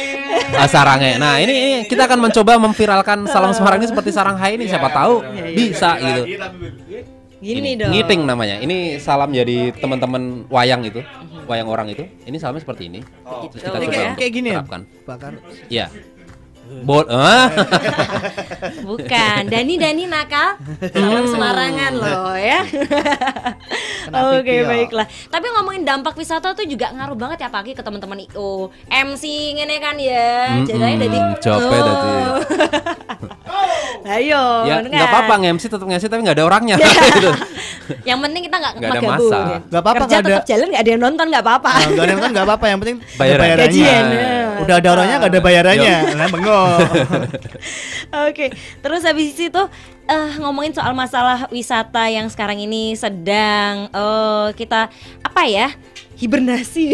[0.54, 1.18] Ah, Sarange.
[1.18, 4.90] Nah, ini, ini kita akan mencoba memviralkan salam Semarang ini seperti sarang hai ini siapa
[4.94, 6.24] tahu bisa gitu.
[7.40, 7.92] Gini Ini, dong.
[7.96, 8.56] Ngiting namanya.
[8.60, 11.00] Ini salam jadi teman-teman wayang itu,
[11.48, 12.04] wayang orang itu.
[12.28, 13.00] Ini salamnya seperti ini.
[13.48, 14.60] Terus kita coba kayak- kayak gini ya?
[14.60, 14.82] terapkan.
[15.08, 15.34] Bakar.
[15.72, 15.88] Iya.
[16.70, 17.50] Bol ah.
[18.88, 22.62] Bukan, Dani Dani nakal, salam Semarangan loh ya.
[24.32, 24.66] Oke pipi ya.
[24.66, 25.06] baiklah.
[25.28, 28.70] Tapi ngomongin dampak wisata tuh juga ngaruh banget ya pagi ke teman-teman IO.
[28.88, 29.24] MC
[29.56, 30.62] ngene kan ya.
[30.62, 31.84] Jadi Mm-mm, dari capek Oh.
[31.84, 32.10] tadi.
[34.10, 35.10] Ayo, ya nggak kan?
[35.12, 37.30] apa-apa nge-MC tetap nge-MC tapi nggak ada orangnya gitu.
[38.04, 39.38] Yang penting kita nggak Nggak ada masa.
[39.40, 39.58] ya.
[39.62, 41.70] Nggak apa-apa, Kerja nggak ada- tetap jalan nggak ada yang nonton nggak apa-apa.
[41.70, 43.44] Nah, Enggak ada yang kan enggak apa-apa, yang penting Bayaran.
[43.44, 44.24] ada Gajian, ya.
[44.60, 45.96] Udah ada orangnya enggak ada bayarannya.
[46.12, 46.59] Nah, bengok.
[48.30, 49.64] Oke, terus habis itu
[50.10, 54.90] eh ngomongin soal masalah wisata yang sekarang ini sedang eh kita
[55.22, 55.70] apa ya
[56.20, 56.86] hibernasi.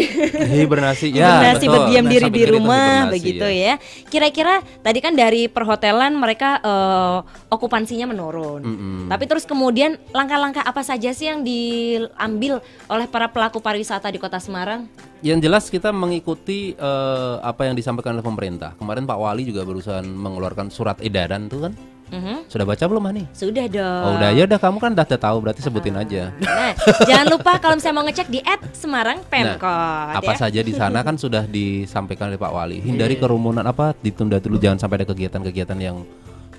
[0.62, 1.26] Hibernasi ya.
[1.26, 1.74] hibernasi betul.
[1.74, 3.74] berdiam Nah, diri di rumah begitu ya.
[4.06, 7.18] Kira-kira tadi kan dari perhotelan mereka eh,
[7.50, 8.62] okupansinya menurun.
[8.62, 8.98] Mm-mm.
[9.10, 14.38] Tapi terus kemudian langkah-langkah apa saja sih yang diambil oleh para pelaku pariwisata di Kota
[14.38, 14.86] Semarang?
[15.24, 18.78] Yang jelas kita mengikuti eh, apa yang disampaikan oleh pemerintah.
[18.78, 21.74] Kemarin Pak Wali juga barusan mengeluarkan surat edaran tuh kan.
[22.06, 22.46] Mhm.
[22.46, 23.24] Sudah baca belum Hani?
[23.34, 24.02] Sudah dong.
[24.06, 26.30] Oh udah ya udah kamu kan udah tahu berarti sebutin aja.
[26.38, 28.40] Nah, jangan lupa kalau misalnya mau ngecek di
[28.70, 30.38] Semarang Pemkot Nah, apa ya.
[30.38, 32.78] saja di sana kan sudah disampaikan oleh Pak Wali.
[32.78, 36.06] Hindari kerumunan apa ditunda dulu jangan sampai ada kegiatan-kegiatan yang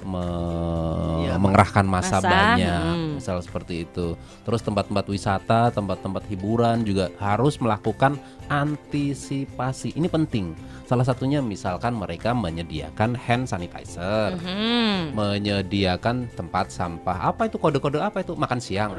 [0.04, 3.10] me- Iya, mengerahkan masa, Massa, banyak, hmm.
[3.20, 4.16] misal seperti itu.
[4.42, 8.16] Terus tempat-tempat wisata, tempat-tempat hiburan juga harus melakukan
[8.48, 9.92] antisipasi.
[9.92, 10.56] Ini penting.
[10.88, 14.97] Salah satunya misalkan mereka menyediakan hand sanitizer, Hmm.
[15.18, 17.34] Menyediakan tempat sampah.
[17.34, 18.38] Apa itu kode-kode apa itu?
[18.38, 18.94] Makan siang.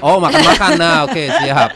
[0.00, 0.70] Oh, makan-makan.
[0.74, 1.70] Nah, oke, siap.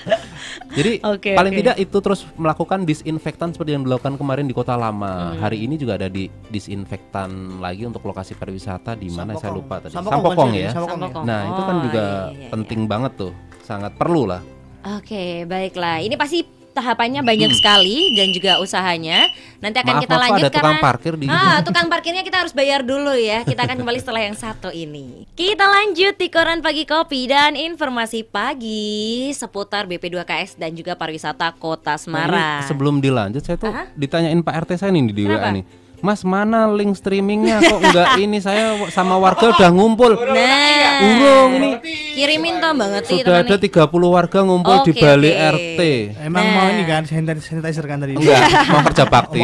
[0.74, 1.60] Jadi Oke, paling oke.
[1.62, 4.82] tidak itu terus melakukan disinfektan seperti yang dilakukan kemarin di Kota Hmm.
[4.82, 5.14] Lama.
[5.38, 9.94] Hari ini juga ada di disinfektan lagi untuk lokasi pariwisata di mana saya lupa tadi.
[9.94, 10.70] Sampokong Sampokong ya.
[10.72, 11.22] Sampokong ya?
[11.22, 12.50] Nah, itu kan Oh, juga iya, iya, iya.
[12.50, 13.32] penting banget tuh.
[13.62, 14.42] Sangat perlu lah.
[14.98, 16.02] Oke, baiklah.
[16.02, 16.42] Ini pasti
[16.74, 19.30] tahapannya banyak sekali dan juga usahanya.
[19.58, 22.36] Nanti akan Maaf, kita maaf, lanjut ada tukang karena parkir di Ah, tukang parkirnya kita
[22.36, 23.40] harus bayar dulu ya.
[23.42, 25.24] Kita akan kembali setelah yang satu ini.
[25.32, 28.92] Kita lanjut di Koran Pagi Kopi dan informasi pagi
[29.30, 32.60] seputar BP2KS dan juga pariwisata Kota Nah, Semarang.
[32.66, 33.86] sebelum dilanjut saya tuh Aha.
[33.94, 35.38] ditanyain Pak RT saya nih di Kenapa?
[35.40, 35.64] WA nih.
[36.04, 40.12] Mas mana link streamingnya kok enggak ini saya sama warga udah ngumpul.
[40.12, 41.70] Nah, Urung ini
[42.12, 45.32] kirimin toh banget Sudah ada 30 warga ngumpul di Bali.
[45.32, 45.80] RT.
[46.20, 46.52] Emang Nah.
[46.52, 48.20] mau ini kan sanitizer kan tadi.
[48.20, 48.36] Enggak,
[48.72, 49.40] mau kerja bakti.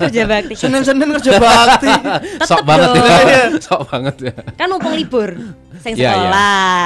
[0.00, 0.54] kerja bakti.
[0.56, 1.92] Senin-senin kerja bakti.
[2.40, 3.04] Sok banget dong.
[3.04, 3.44] ya.
[3.60, 4.34] Sok banget ya.
[4.56, 5.36] kan mumpung libur
[5.82, 6.14] sayang Iya, iya.
[6.14, 6.84] sekolah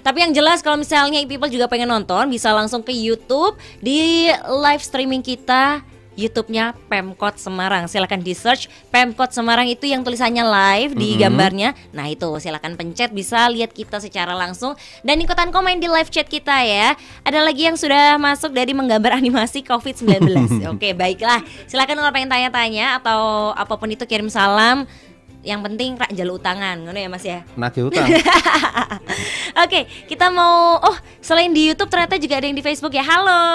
[0.00, 4.30] tapi yang jelas kalau misalnya people juga pengen nonton bisa langsung ke YouTube di
[4.62, 5.82] live streaming kita
[6.18, 7.86] YouTube-nya Pemkot Semarang.
[7.86, 11.18] Silakan di search Pemkot Semarang itu yang tulisannya live di Mhm.
[11.22, 11.70] gambarnya.
[11.94, 16.26] Nah, itu silakan pencet bisa lihat kita secara langsung dan ikutan komen di live chat
[16.26, 16.98] kita ya.
[17.22, 20.26] Ada lagi yang sudah masuk dari menggambar animasi COVID-19.
[20.74, 21.38] Oke, baiklah.
[21.70, 24.90] Silakan kalau pengen tanya-tanya atau apa pun itu kirim salam.
[25.38, 27.46] Yang penting rak jalur utangan, ngono ya Mas ya.
[27.54, 28.10] Nagih utang.
[29.62, 33.06] Oke, kita mau oh selain di YouTube ternyata juga ada yang di Facebook ya.
[33.06, 33.46] Halo,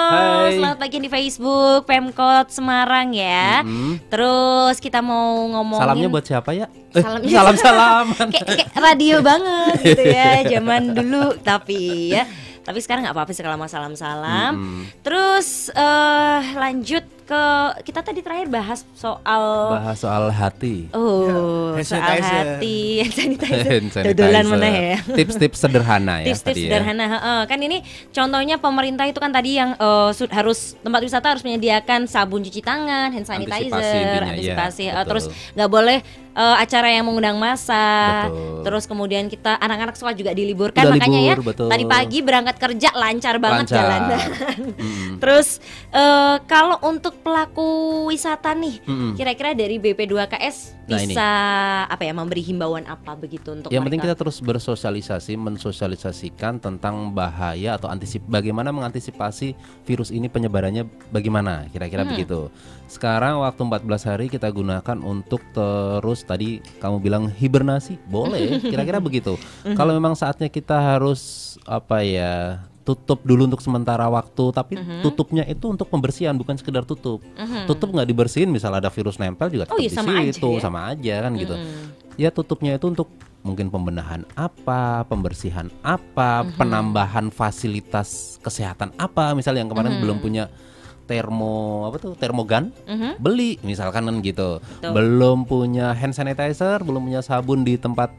[0.48, 0.56] Hai.
[0.56, 3.60] selamat pagi di Facebook Pemkot Semarang ya.
[3.60, 4.00] Mm-mm.
[4.08, 6.66] Terus kita mau ngomongin Salamnya buat siapa ya?
[6.72, 8.26] Eh, Salamnya- salam salaman.
[8.32, 12.24] kayak, kayak radio banget gitu ya, zaman dulu tapi ya.
[12.64, 14.56] Tapi sekarang nggak apa-apa sih kalau mau salam-salam.
[14.56, 14.82] Mm-mm.
[15.04, 17.42] Terus eh lanjut ke
[17.82, 20.92] kita tadi terakhir bahas soal Bahas soal hati.
[20.92, 22.44] Oh, Hand soal sanitizer.
[22.54, 23.64] hati, hand sanitizer.
[23.64, 24.12] Hand sanitizer.
[24.12, 24.96] Dodolan mana ya?
[25.00, 26.68] Tips-tips sederhana ya Tips-tips tadi ya.
[26.70, 27.40] sederhana, heeh.
[27.44, 29.72] kan ini contohnya pemerintah itu kan tadi yang
[30.10, 34.92] su- harus tempat wisata harus menyediakan sabun cuci tangan, hand sanitizer, Antisipasi intinya, antisipasi, eh,
[34.92, 35.08] betul.
[35.08, 35.98] terus nggak boleh
[36.34, 38.62] eh, acara yang mengundang massa, Betul.
[38.62, 41.68] terus kemudian kita anak-anak sekolah juga diliburkan, Udah makanya ya libur, betul.
[41.70, 43.78] tadi pagi berangkat kerja lancar banget Lancar.
[43.78, 44.28] jalanan.
[44.76, 45.12] Mm.
[45.22, 45.48] Terus
[45.88, 47.68] eh, kalau untuk pelaku
[48.10, 49.12] wisata nih, Mm-mm.
[49.14, 51.16] kira-kira dari BP2KS Nah, ini.
[51.16, 51.28] bisa
[51.88, 57.80] apa ya memberi himbauan apa begitu untuk Yang penting kita terus bersosialisasi, mensosialisasikan tentang bahaya
[57.80, 59.56] atau antisip bagaimana mengantisipasi
[59.88, 62.52] virus ini penyebarannya bagaimana kira-kira begitu.
[62.84, 69.40] Sekarang waktu 14 hari kita gunakan untuk terus tadi kamu bilang hibernasi, boleh kira-kira begitu.
[69.64, 75.72] Kalau memang saatnya kita harus apa ya tutup dulu untuk sementara waktu tapi tutupnya itu
[75.72, 77.24] untuk pembersihan bukan sekedar tutup.
[77.64, 80.50] Tutup nggak dibersihin misal ada virus nempel juga Oh tetap iya, di sama aja situ
[80.52, 80.60] ya.
[80.60, 81.54] sama aja kan gitu.
[82.20, 83.08] Ya tutupnya itu untuk
[83.44, 90.48] mungkin pembenahan apa, pembersihan apa, penambahan fasilitas kesehatan apa, misalnya yang kemarin belum punya
[91.04, 92.72] termo apa tuh termogan
[93.20, 94.60] beli misalkan kan gitu.
[94.80, 98.12] Belum punya hand sanitizer belum punya sabun di tempat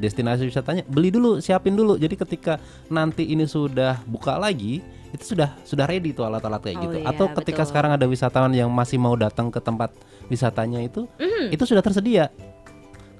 [0.00, 2.00] destinasi wisatanya beli dulu siapin dulu.
[2.00, 2.56] Jadi ketika
[2.88, 6.96] nanti ini sudah buka lagi itu sudah sudah ready tuh alat-alat kayak Oh gitu.
[7.02, 7.70] iya, atau ketika betul.
[7.74, 9.90] sekarang ada wisatawan yang masih mau datang ke tempat
[10.30, 11.10] wisatanya itu
[11.50, 12.30] itu sudah tersedia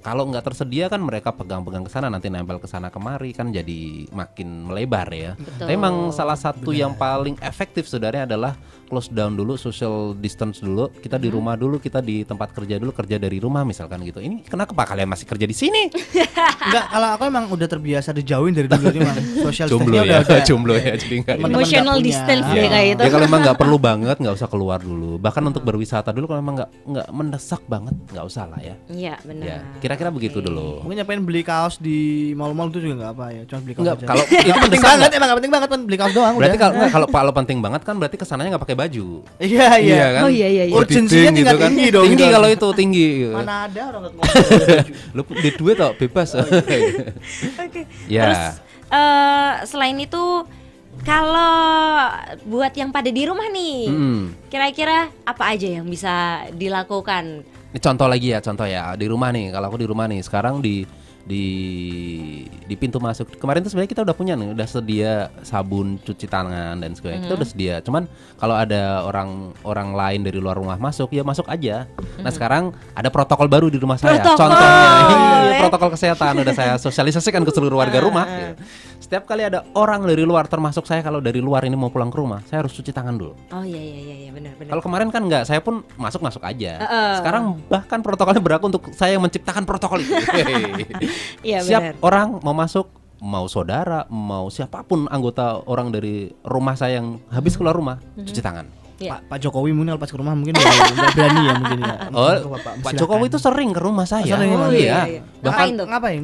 [0.01, 3.79] kalau nggak tersedia kan mereka pegang-pegang ke sana nanti nempel ke sana kemari kan jadi
[4.09, 5.33] makin melebar ya.
[5.33, 5.57] Betul.
[5.61, 8.53] Tapi Memang salah satu yang paling efektif sebenarnya adalah
[8.85, 10.91] close down dulu, social distance dulu.
[10.91, 11.37] Kita di Hmm.
[11.37, 14.19] rumah dulu, kita di tempat kerja dulu, kerja dari rumah misalkan gitu.
[14.19, 15.87] Ini kenapa kalian masih kerja di sini?
[16.67, 19.17] Enggak, kalau aku emang udah terbiasa dijauhin dari dulu nih, Mang.
[19.47, 20.93] Social jomblo ya, udah jomblo ya.
[20.93, 21.41] Jadi nggak ini.
[21.41, 23.01] Teman-teman Emotional distance deh kayak itu.
[23.01, 25.15] Ya kalau memang nggak perlu banget nggak usah keluar dulu.
[25.17, 28.75] Bahkan untuk berwisata dulu kalau memang nggak nggak mendesak banget nggak usah lah ya.
[28.87, 29.45] Iya benar.
[29.45, 29.57] Ya
[29.91, 30.79] kira-kira begitu dulu.
[30.79, 31.99] Mungkin nyapain beli kaos di
[32.31, 34.07] mall-mall itu juga nggak apa ya, cuma beli kaos Nggak, aja.
[34.07, 36.63] kalau itu penting banget, emang nggak penting banget kan beli kaos doang Berarti udah.
[36.63, 39.07] kalau nggak, kalau kalau penting banget kan berarti ke sananya nggak pakai baju.
[39.37, 40.05] Iya, iya.
[40.15, 40.21] kan?
[40.23, 40.73] Oh, iya, iya, iya.
[40.73, 42.31] Urgensinya tingkat tinggi dong, Tinggi gitu.
[42.31, 43.07] kalau itu tinggi.
[43.27, 43.35] gitu.
[43.35, 44.93] Mana ada orang nggak baju.
[45.11, 46.29] Lu di duit tau bebas.
[46.39, 47.81] Oke.
[48.07, 48.23] Ya.
[48.23, 48.43] Terus
[48.87, 50.23] eh, selain itu
[51.01, 51.57] kalau
[52.45, 53.89] buat yang pada di rumah nih,
[54.47, 57.41] kira-kira apa aja yang bisa dilakukan?
[57.71, 59.47] Ini contoh lagi ya, contoh ya di rumah nih.
[59.55, 60.83] Kalau aku di rumah nih, sekarang di
[61.21, 61.45] di
[62.65, 63.37] di pintu masuk.
[63.37, 65.13] Kemarin tuh sebenarnya kita udah punya nih, udah sedia
[65.45, 67.29] sabun cuci tangan dan sebagainya.
[67.29, 67.75] Kita udah sedia.
[67.79, 71.85] Cuman kalau ada orang orang lain dari luar rumah masuk, ya masuk aja.
[72.19, 74.17] Nah sekarang ada protokol baru di rumah saya.
[74.19, 74.81] Protokol, Contohnya,
[75.13, 75.59] iya, ya.
[75.61, 78.25] protokol kesehatan udah saya sosialisasikan ke seluruh warga rumah.
[78.27, 78.53] gitu.
[79.01, 82.15] Setiap kali ada orang dari luar, termasuk saya kalau dari luar ini mau pulang ke
[82.15, 83.33] rumah, saya harus cuci tangan dulu.
[83.49, 84.69] Oh iya iya iya, iya benar benar.
[84.69, 86.77] Kalau kemarin kan nggak, saya pun masuk masuk aja.
[86.77, 87.11] Heeh.
[87.17, 90.13] Sekarang bahkan protokolnya berlaku untuk saya yang menciptakan protokol itu.
[91.41, 91.93] Iya Siap benar.
[91.99, 92.87] orang mau masuk,
[93.19, 98.23] mau saudara, mau siapa pun anggota orang dari rumah saya yang habis keluar rumah, Mhm.
[98.23, 98.69] cuci tangan.
[98.95, 99.17] Iya.
[99.17, 101.95] Pak, Pak Jokowi mungkin kalau pas ke rumah mungkin nggak nggak berani ya mungkin ya.
[102.13, 102.99] Oh, Pak silakan.
[103.01, 104.29] Jokowi itu sering ke rumah saya.
[104.29, 104.71] sering oh emang?
[104.71, 104.77] iya.
[104.77, 105.21] Iya, iya.
[105.41, 105.87] Bahkan Ngapain tuh?
[105.89, 106.23] Ngapain?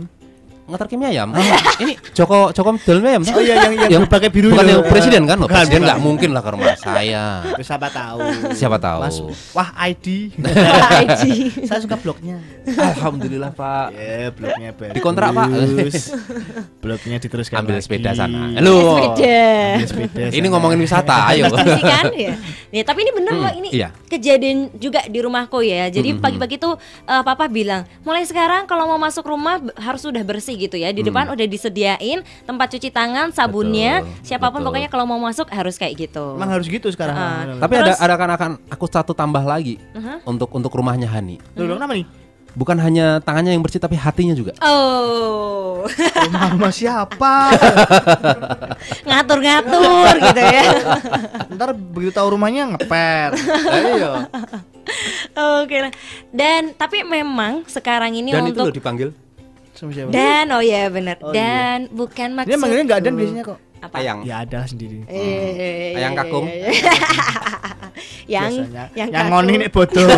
[0.67, 1.31] Ngantar kimia ayam.
[1.79, 3.23] Ini Joko Joko Dol ayam.
[3.23, 4.73] Oh iya yang yang, berbagai biru Bukan itu.
[4.73, 5.37] yang presiden kan?
[5.39, 7.23] Bukan, presiden nggak mungkin lah ke rumah saya.
[7.57, 8.19] Siapa tahu.
[8.51, 8.99] Siapa tahu.
[8.99, 9.17] Mas,
[9.51, 10.35] wah ID.
[10.35, 11.23] IG.
[11.69, 12.43] Saya suka blognya.
[12.67, 13.87] Alhamdulillah Pak.
[13.91, 14.93] Ya, blognya bagus.
[14.93, 15.47] Dikontrak, Pak.
[16.79, 17.85] blognya diteruskan Ambil lagi.
[17.85, 18.51] sepeda sana.
[18.53, 18.75] Halo.
[18.99, 19.39] Sepeda.
[19.83, 20.51] Sepeda Ini sana.
[20.51, 21.47] ngomongin wisata, ayo.
[21.47, 22.35] Kan ya.
[22.69, 23.91] Nih, tapi ini bener Hmm, loh ini iya.
[24.07, 25.87] kejadian juga di rumahku ya.
[25.87, 30.23] Jadi Hmm, pagi-pagi tuh eh, papa bilang, mulai sekarang kalau mau masuk rumah harus sudah
[30.23, 30.89] bersih gitu ya.
[30.89, 34.01] Di depan udah disediain tempat cuci tangan, sabunnya.
[34.01, 34.09] Hmm.
[34.09, 34.67] Betul, Siapa pun betul.
[34.67, 36.35] pokoknya kalau mau masuk harus kayak gitu.
[36.35, 37.15] Emang harus gitu sekarang.
[37.15, 37.45] Ah.
[37.55, 40.17] Tapi ada Terus- ada kan akan aku satu tambah lagi Uh-huh.
[40.25, 41.37] untuk untuk rumahnya Hani.
[41.53, 42.07] Loh, loh, kenapa nih?
[42.53, 44.57] Bukan hanya tangannya yang bersih tapi hatinya juga.
[44.59, 45.85] Oh,
[46.25, 47.53] Rumah-rumah siapa?
[49.05, 50.63] ngatur-ngatur gitu ya.
[51.53, 53.31] Ntar begitu tahu rumahnya ngepet.
[53.69, 54.13] Iya.
[55.61, 55.93] Oke lah.
[56.31, 59.09] Dan tapi memang sekarang ini Dan itu untuk loh dipanggil
[59.77, 60.09] Sama siapa?
[60.09, 61.21] dan oh ya benar.
[61.21, 62.49] Oh, dan bukan maksud.
[62.49, 63.59] Dia manggilnya nggak dan biasanya kok.
[63.77, 63.95] Apa?
[64.01, 64.19] ayang.
[64.25, 65.05] Ya ada sendiri.
[65.05, 66.45] Eh, Ayang iya, kakung.
[66.49, 66.91] iya, iya.
[68.41, 68.83] yang Biasanya.
[68.97, 69.29] yang yang kakung.
[69.37, 70.09] ngoni nih bodoh.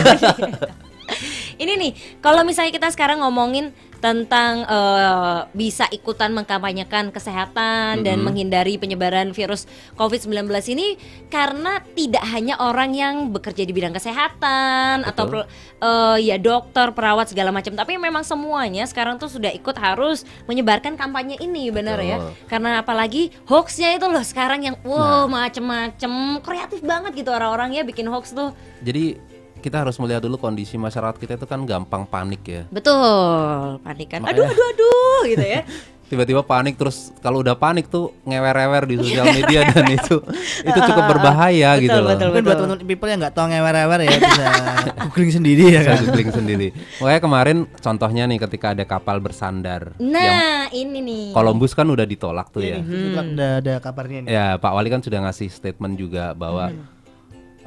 [1.60, 1.91] Ini nih,
[2.24, 9.68] kalau misalnya kita sekarang ngomongin tentang eh, bisa ikutan mengkampanyekan kesehatan dan menghindari penyebaran virus
[9.96, 10.96] COVID-19 ini
[11.28, 15.44] karena tidak hanya orang yang bekerja di bidang kesehatan atau Betul.
[15.44, 15.48] pel-
[15.80, 20.96] eh, ya dokter, perawat segala macam, tapi memang semuanya sekarang tuh sudah ikut harus menyebarkan
[20.96, 22.18] kampanye ini benar ya.
[22.48, 25.44] Karena apalagi hoaxnya itu loh sekarang yang wow Nah.
[25.46, 28.56] macem-macem kreatif banget gitu orang-orang ya bikin hoax tuh.
[28.80, 29.20] Jadi
[29.60, 32.63] kita harus melihat dulu kondisi masyarakat kita itu kan gampang panik ya.
[32.69, 34.24] Betul, panik kan.
[34.24, 35.62] Aduh, Makanya- aduh, aduh, gitu ya.
[36.10, 40.17] Tiba-tiba panik terus kalau udah panik tuh ngewer-ewer di sosial media dan itu
[40.60, 42.10] itu cukup berbahaya Betul, gitu loh.
[42.10, 42.26] betul.
[42.26, 44.45] Mungkin buat teman people yang nggak tahu ngewer-ewer ya bisa
[45.06, 45.98] googling sendiri ya Saya kan.
[46.02, 46.67] googling sendiri.
[46.98, 51.26] Makanya kemarin contohnya nih ketika ada kapal bersandar yang Nah, ini nih.
[51.30, 52.78] Columbus kan udah ditolak tuh Iya ya.
[52.82, 54.30] nih, itu ada ada kabarnya nih.
[54.30, 56.74] Ya Pak Wali kan sudah ngasih statement juga bahwa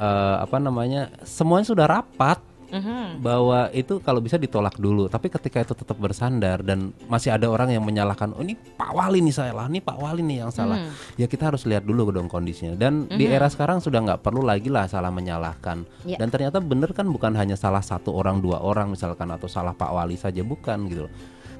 [0.02, 3.20] eh, apa namanya semuanya sudah rapat Mhm.
[3.20, 5.04] bahwa itu kalau bisa ditolak dulu.
[5.04, 9.20] Tapi ketika itu tetap bersandar dan masih ada orang yang menyalahkan, oh ini Pak Wali
[9.20, 10.88] nih salah, ini Pak Wali nih yang salah.
[11.20, 12.72] Ya kita harus lihat dulu dong kondisinya.
[12.72, 15.84] Dan di era sekarang sudah nggak perlu lagi lah salah menyalahkan.
[16.08, 16.16] Ya.
[16.16, 19.92] Dan ternyata bener kan bukan hanya salah satu orang dua orang misalkan atau salah Pak
[19.92, 21.12] Wali saja bukan gitu loh.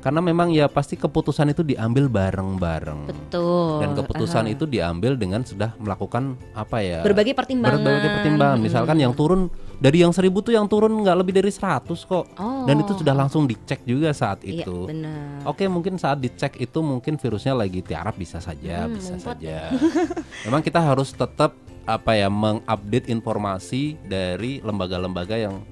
[0.03, 3.07] Karena memang ya pasti keputusan itu diambil bareng-bareng.
[3.07, 3.87] Betul.
[3.87, 4.55] Dan keputusan Aha.
[4.59, 7.01] itu diambil dengan sudah melakukan apa ya?
[7.07, 7.79] berbagai pertimbangan.
[7.79, 8.59] Berbagai pertimbangan.
[8.59, 9.47] Misalkan yang turun
[9.79, 12.27] dari yang seribu tuh yang turun nggak lebih dari 100 kok.
[12.35, 12.67] Oh.
[12.67, 14.91] Dan itu sudah langsung dicek juga saat Iya, itu.
[14.91, 15.47] benar.
[15.47, 19.71] Oke, mungkin saat dicek itu mungkin virusnya lagi tiarap bisa saja, Hmm, bisa ngumpet saja.
[20.51, 25.63] Memang kita harus tetap apa ya mengupdate informasi dari lembaga-lembaga yang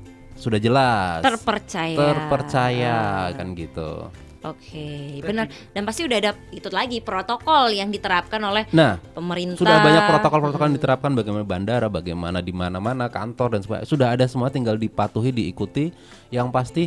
[0.40, 1.96] sudah jelas Terpercaya.
[1.96, 2.96] terpercaya
[3.28, 3.36] Ah.
[3.36, 4.08] kan gitu.
[4.40, 5.52] Oke, benar.
[5.76, 9.60] Dan pasti udah ada itu lagi protokol yang diterapkan oleh Nah, pemerintah.
[9.60, 13.84] Sudah banyak protokol-protokol yang diterapkan bagaimana bandara, bagaimana di mana-mana kantor dan sebagainya.
[13.84, 15.92] Sudah ada semua tinggal dipatuhi, diikuti.
[16.32, 16.82] Yang pasti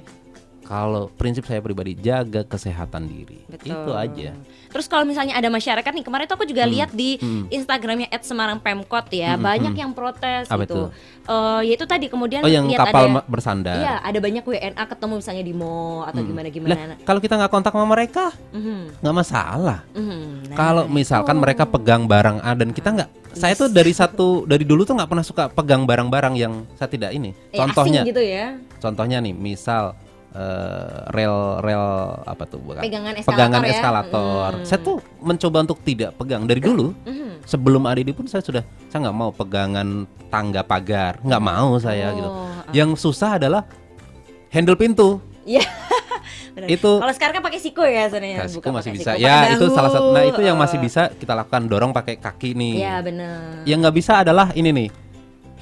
[0.63, 3.43] kalau prinsip saya pribadi jaga kesehatan diri.
[3.45, 3.69] Betul.
[3.69, 4.31] Itu aja.
[4.73, 9.37] Terus kalau misalnya ada masyarakat nih kemarin tuh aku juga lihat di Instagramnya @semarangpemkot ya
[9.37, 10.73] banyak yang protes Apa gitu.
[10.73, 10.81] itu?
[11.23, 13.77] Eh, ya itu tadi kemudian Oh, yang kapal ada bersandar.
[13.77, 16.93] Iya, ada banyak WNA ketemu misalnya di mall atau gimana Lah, gimana.
[17.05, 19.79] kalau kita nggak kontak sama mereka, Mhm, nggak masalah.
[19.93, 20.51] mhm.
[20.51, 24.65] Nah, kalau misalkan mereka pegang barang A dan kita nggak, saya tuh dari satu dari
[24.65, 27.31] dulu tuh nggak pernah suka pegang barang-barang yang saya tidak ini.
[27.53, 28.57] eh, Contohnya, gitu ya.
[28.77, 29.95] contohnya nih, misal
[30.33, 31.85] eh, rel rel
[32.25, 32.81] apa tuh bukan?
[32.81, 33.71] Pegangan eskalator pegangan ya.
[33.77, 34.51] eskalator.
[34.59, 34.65] Hmm.
[34.65, 36.91] Saya tuh mencoba untuk tidak pegang dari dulu.
[37.43, 42.15] Sebelum ada ini pun saya sudah saya nggak mau pegangan tangga pagar, nggak mau saya
[42.15, 42.29] gitu.
[42.29, 42.71] Oh, ah.
[42.71, 43.67] Yang susah adalah
[44.49, 45.19] handle pintu.
[45.43, 45.63] Iya.
[46.53, 46.69] Benar.
[46.69, 48.45] Itu- kalau sekarang kan pakai siku ya sebenarnya.
[48.45, 49.11] Kasihku bukan masih bisa.
[49.17, 50.09] siku, Ya itu salah satu.
[50.13, 52.73] Nah itu yang masih bisa kita lakukan dorong pakai kaki nih.
[52.85, 53.65] Iya benar.
[53.65, 54.89] Yang nggak bisa adalah ini nih.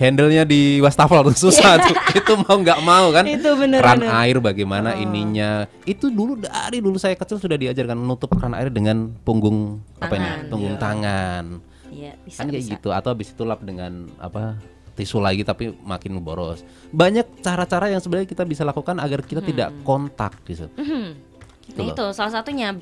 [0.01, 1.93] Handle-nya di wastafel tuh susah tuh.
[2.19, 3.21] Itu mau nggak mau kan.
[3.21, 3.37] Iya.
[3.37, 4.11] Itu bener, Keran bener.
[4.17, 5.03] air bagaimana Oh.
[5.05, 5.69] ininya.
[5.85, 10.25] Itu dulu dari dulu saya kecil sudah diajarkan menutup keran air dengan punggung apa ini?
[10.25, 10.49] Tangan.
[10.49, 10.81] Punggung Iya.
[10.81, 11.45] tangan.
[11.91, 12.73] Iya, bisa kan kayak bisa.
[12.73, 14.57] gitu atau habis itu lap dengan apa?
[14.91, 16.61] tisu lagi tapi makin boros.
[16.89, 20.67] Banyak cara-cara yang sebenarnya kita bisa lakukan agar kita tidak kontak gitu.
[20.75, 21.15] Mhm.
[21.63, 22.75] Gitu Nah itu salah satunya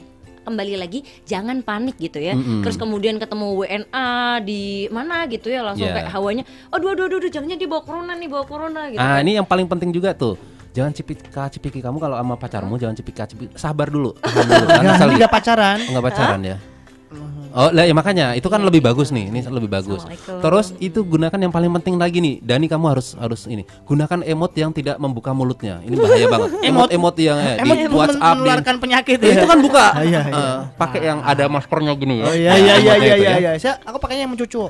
[0.49, 2.33] kembali lagi jangan panik gitu ya.
[2.33, 2.65] Mm-mm.
[2.65, 4.09] Terus kemudian ketemu WNA
[4.41, 5.95] di mana gitu ya langsung Iya.
[6.01, 8.99] kayak hawanya aduh aduh aduh, aduh jangan dia bawa corona nih bawa corona gitu.
[8.99, 9.23] Ah, kan.
[9.23, 10.35] ini yang paling penting juga tuh.
[10.69, 13.53] Jangan cipika cipiki kamu kalau sama pacarmu jangan cipika cipiki.
[13.57, 14.65] Sabar dulu, tahan dulu.
[14.69, 15.77] Jangan asal ini udah pacaran.
[15.81, 16.57] Enggak pacaran ya.
[17.49, 19.27] Oh, lah ya makanya itu kan lebih bagus nih.
[19.27, 20.01] Ini lebih bagus.
[20.01, 20.41] Assalamualaikum.
[20.41, 22.35] Terus itu gunakan yang paling penting lagi nih.
[22.39, 23.65] Dani kamu harus harus ini.
[23.83, 25.81] Gunakan emot yang tidak membuka mulutnya.
[25.81, 26.49] Ini bahaya banget.
[26.59, 29.85] Emot- Emot-emot yang eh, Emot di WhatsApp di menularkan penyakit Ya, itu kan buka.
[29.99, 30.37] Ah, iya, iya.
[30.37, 32.25] Eh, pakai yang ada maskernya gini ya.
[32.25, 33.37] Oh iya Nah, iya iya iya iya ya.
[33.39, 33.51] iya.
[33.57, 34.69] Saya aku pakainya yang mencucu.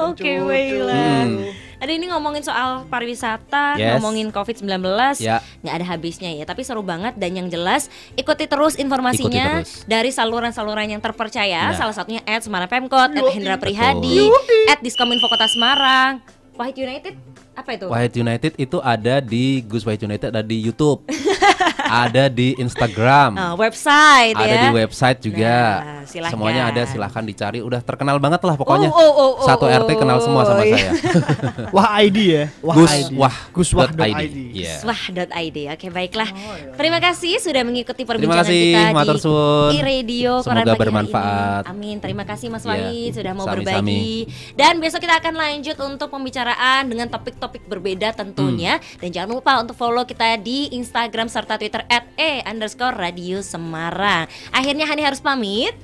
[0.00, 0.48] Oke, Lucu.
[0.48, 1.24] baiklah.
[1.24, 1.63] Hmm.
[1.84, 3.92] Ada ini ngomongin soal pariwisata, Yes.
[3.92, 5.44] ngomongin COVID-19, Ya.
[5.60, 6.48] nggak ada habisnya ya.
[6.48, 9.84] Tapi seru banget dan yang jelas ikuti terus informasinya Ikuti terus.
[9.84, 11.68] dari saluran-saluran yang terpercaya.
[11.68, 11.76] Nah.
[11.76, 14.32] Salah satunya at Semarang Pemkot, at Hendra Prihadi,
[14.64, 16.24] at Diskominfo Kota Semarang,
[16.56, 17.20] Wahid United,
[17.52, 17.86] apa itu?
[17.92, 21.04] Wahid United itu ada di Gus Wahid United ada di YouTube.
[21.84, 23.30] ada di Instagram.
[23.38, 24.62] Ah, website ada ya.
[24.66, 25.56] di website juga.
[25.56, 26.32] Nah, silahkan.
[26.34, 27.58] Semuanya ada silahkan dicari.
[27.60, 28.90] Udah terkenal banget lah pokoknya.
[28.90, 30.76] Oh, oh, oh, oh, Satu oh, RT kenal semua sama iya.
[30.76, 30.90] saya.
[31.76, 32.44] Wah ID ya.
[32.60, 33.12] Wah Gus ID.
[33.16, 34.00] Wah Guswah ID.
[34.02, 34.38] ID.
[34.54, 34.74] Iya.
[34.82, 35.58] Swah.id.
[35.74, 36.28] Oke, baiklah.
[36.30, 36.74] Oh, iya.
[36.76, 39.70] Terima kasih sudah mengikuti Terima perbincangan kasih, kita matur di suwun.
[39.78, 41.62] i-radio Semoga Koran Pagi hari bermanfaat.
[41.64, 41.70] ini.
[41.70, 41.96] Amin.
[42.00, 42.70] Terima kasih Mas Iya.
[42.72, 43.64] Wahid sudah mau Sami-sami.
[43.64, 44.12] berbagi.
[44.56, 48.78] Dan besok kita akan lanjut untuk pembicaraan dengan topik-topik berbeda tentunya.
[48.78, 49.00] Hmm.
[49.04, 54.30] Dan jangan lupa untuk follow kita di Instagram serta Twitter at e underscore radio Semarang.
[54.54, 55.74] Akhirnya Hani harus pamit.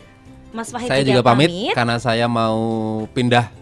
[0.50, 2.58] Mas Wahid Saya juga pamit karena saya mau
[3.14, 3.54] pindah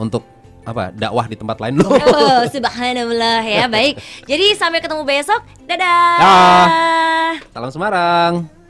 [0.00, 0.24] untuk
[0.62, 1.92] apa dakwah di tempat lain loh.
[1.92, 3.66] Oh, subhanallah ya.
[3.68, 3.98] Baik.
[4.24, 5.42] Jadi sampai ketemu besok.
[5.66, 6.16] Dadah.
[6.18, 7.32] Dah.
[7.52, 8.61] Salam Semarang.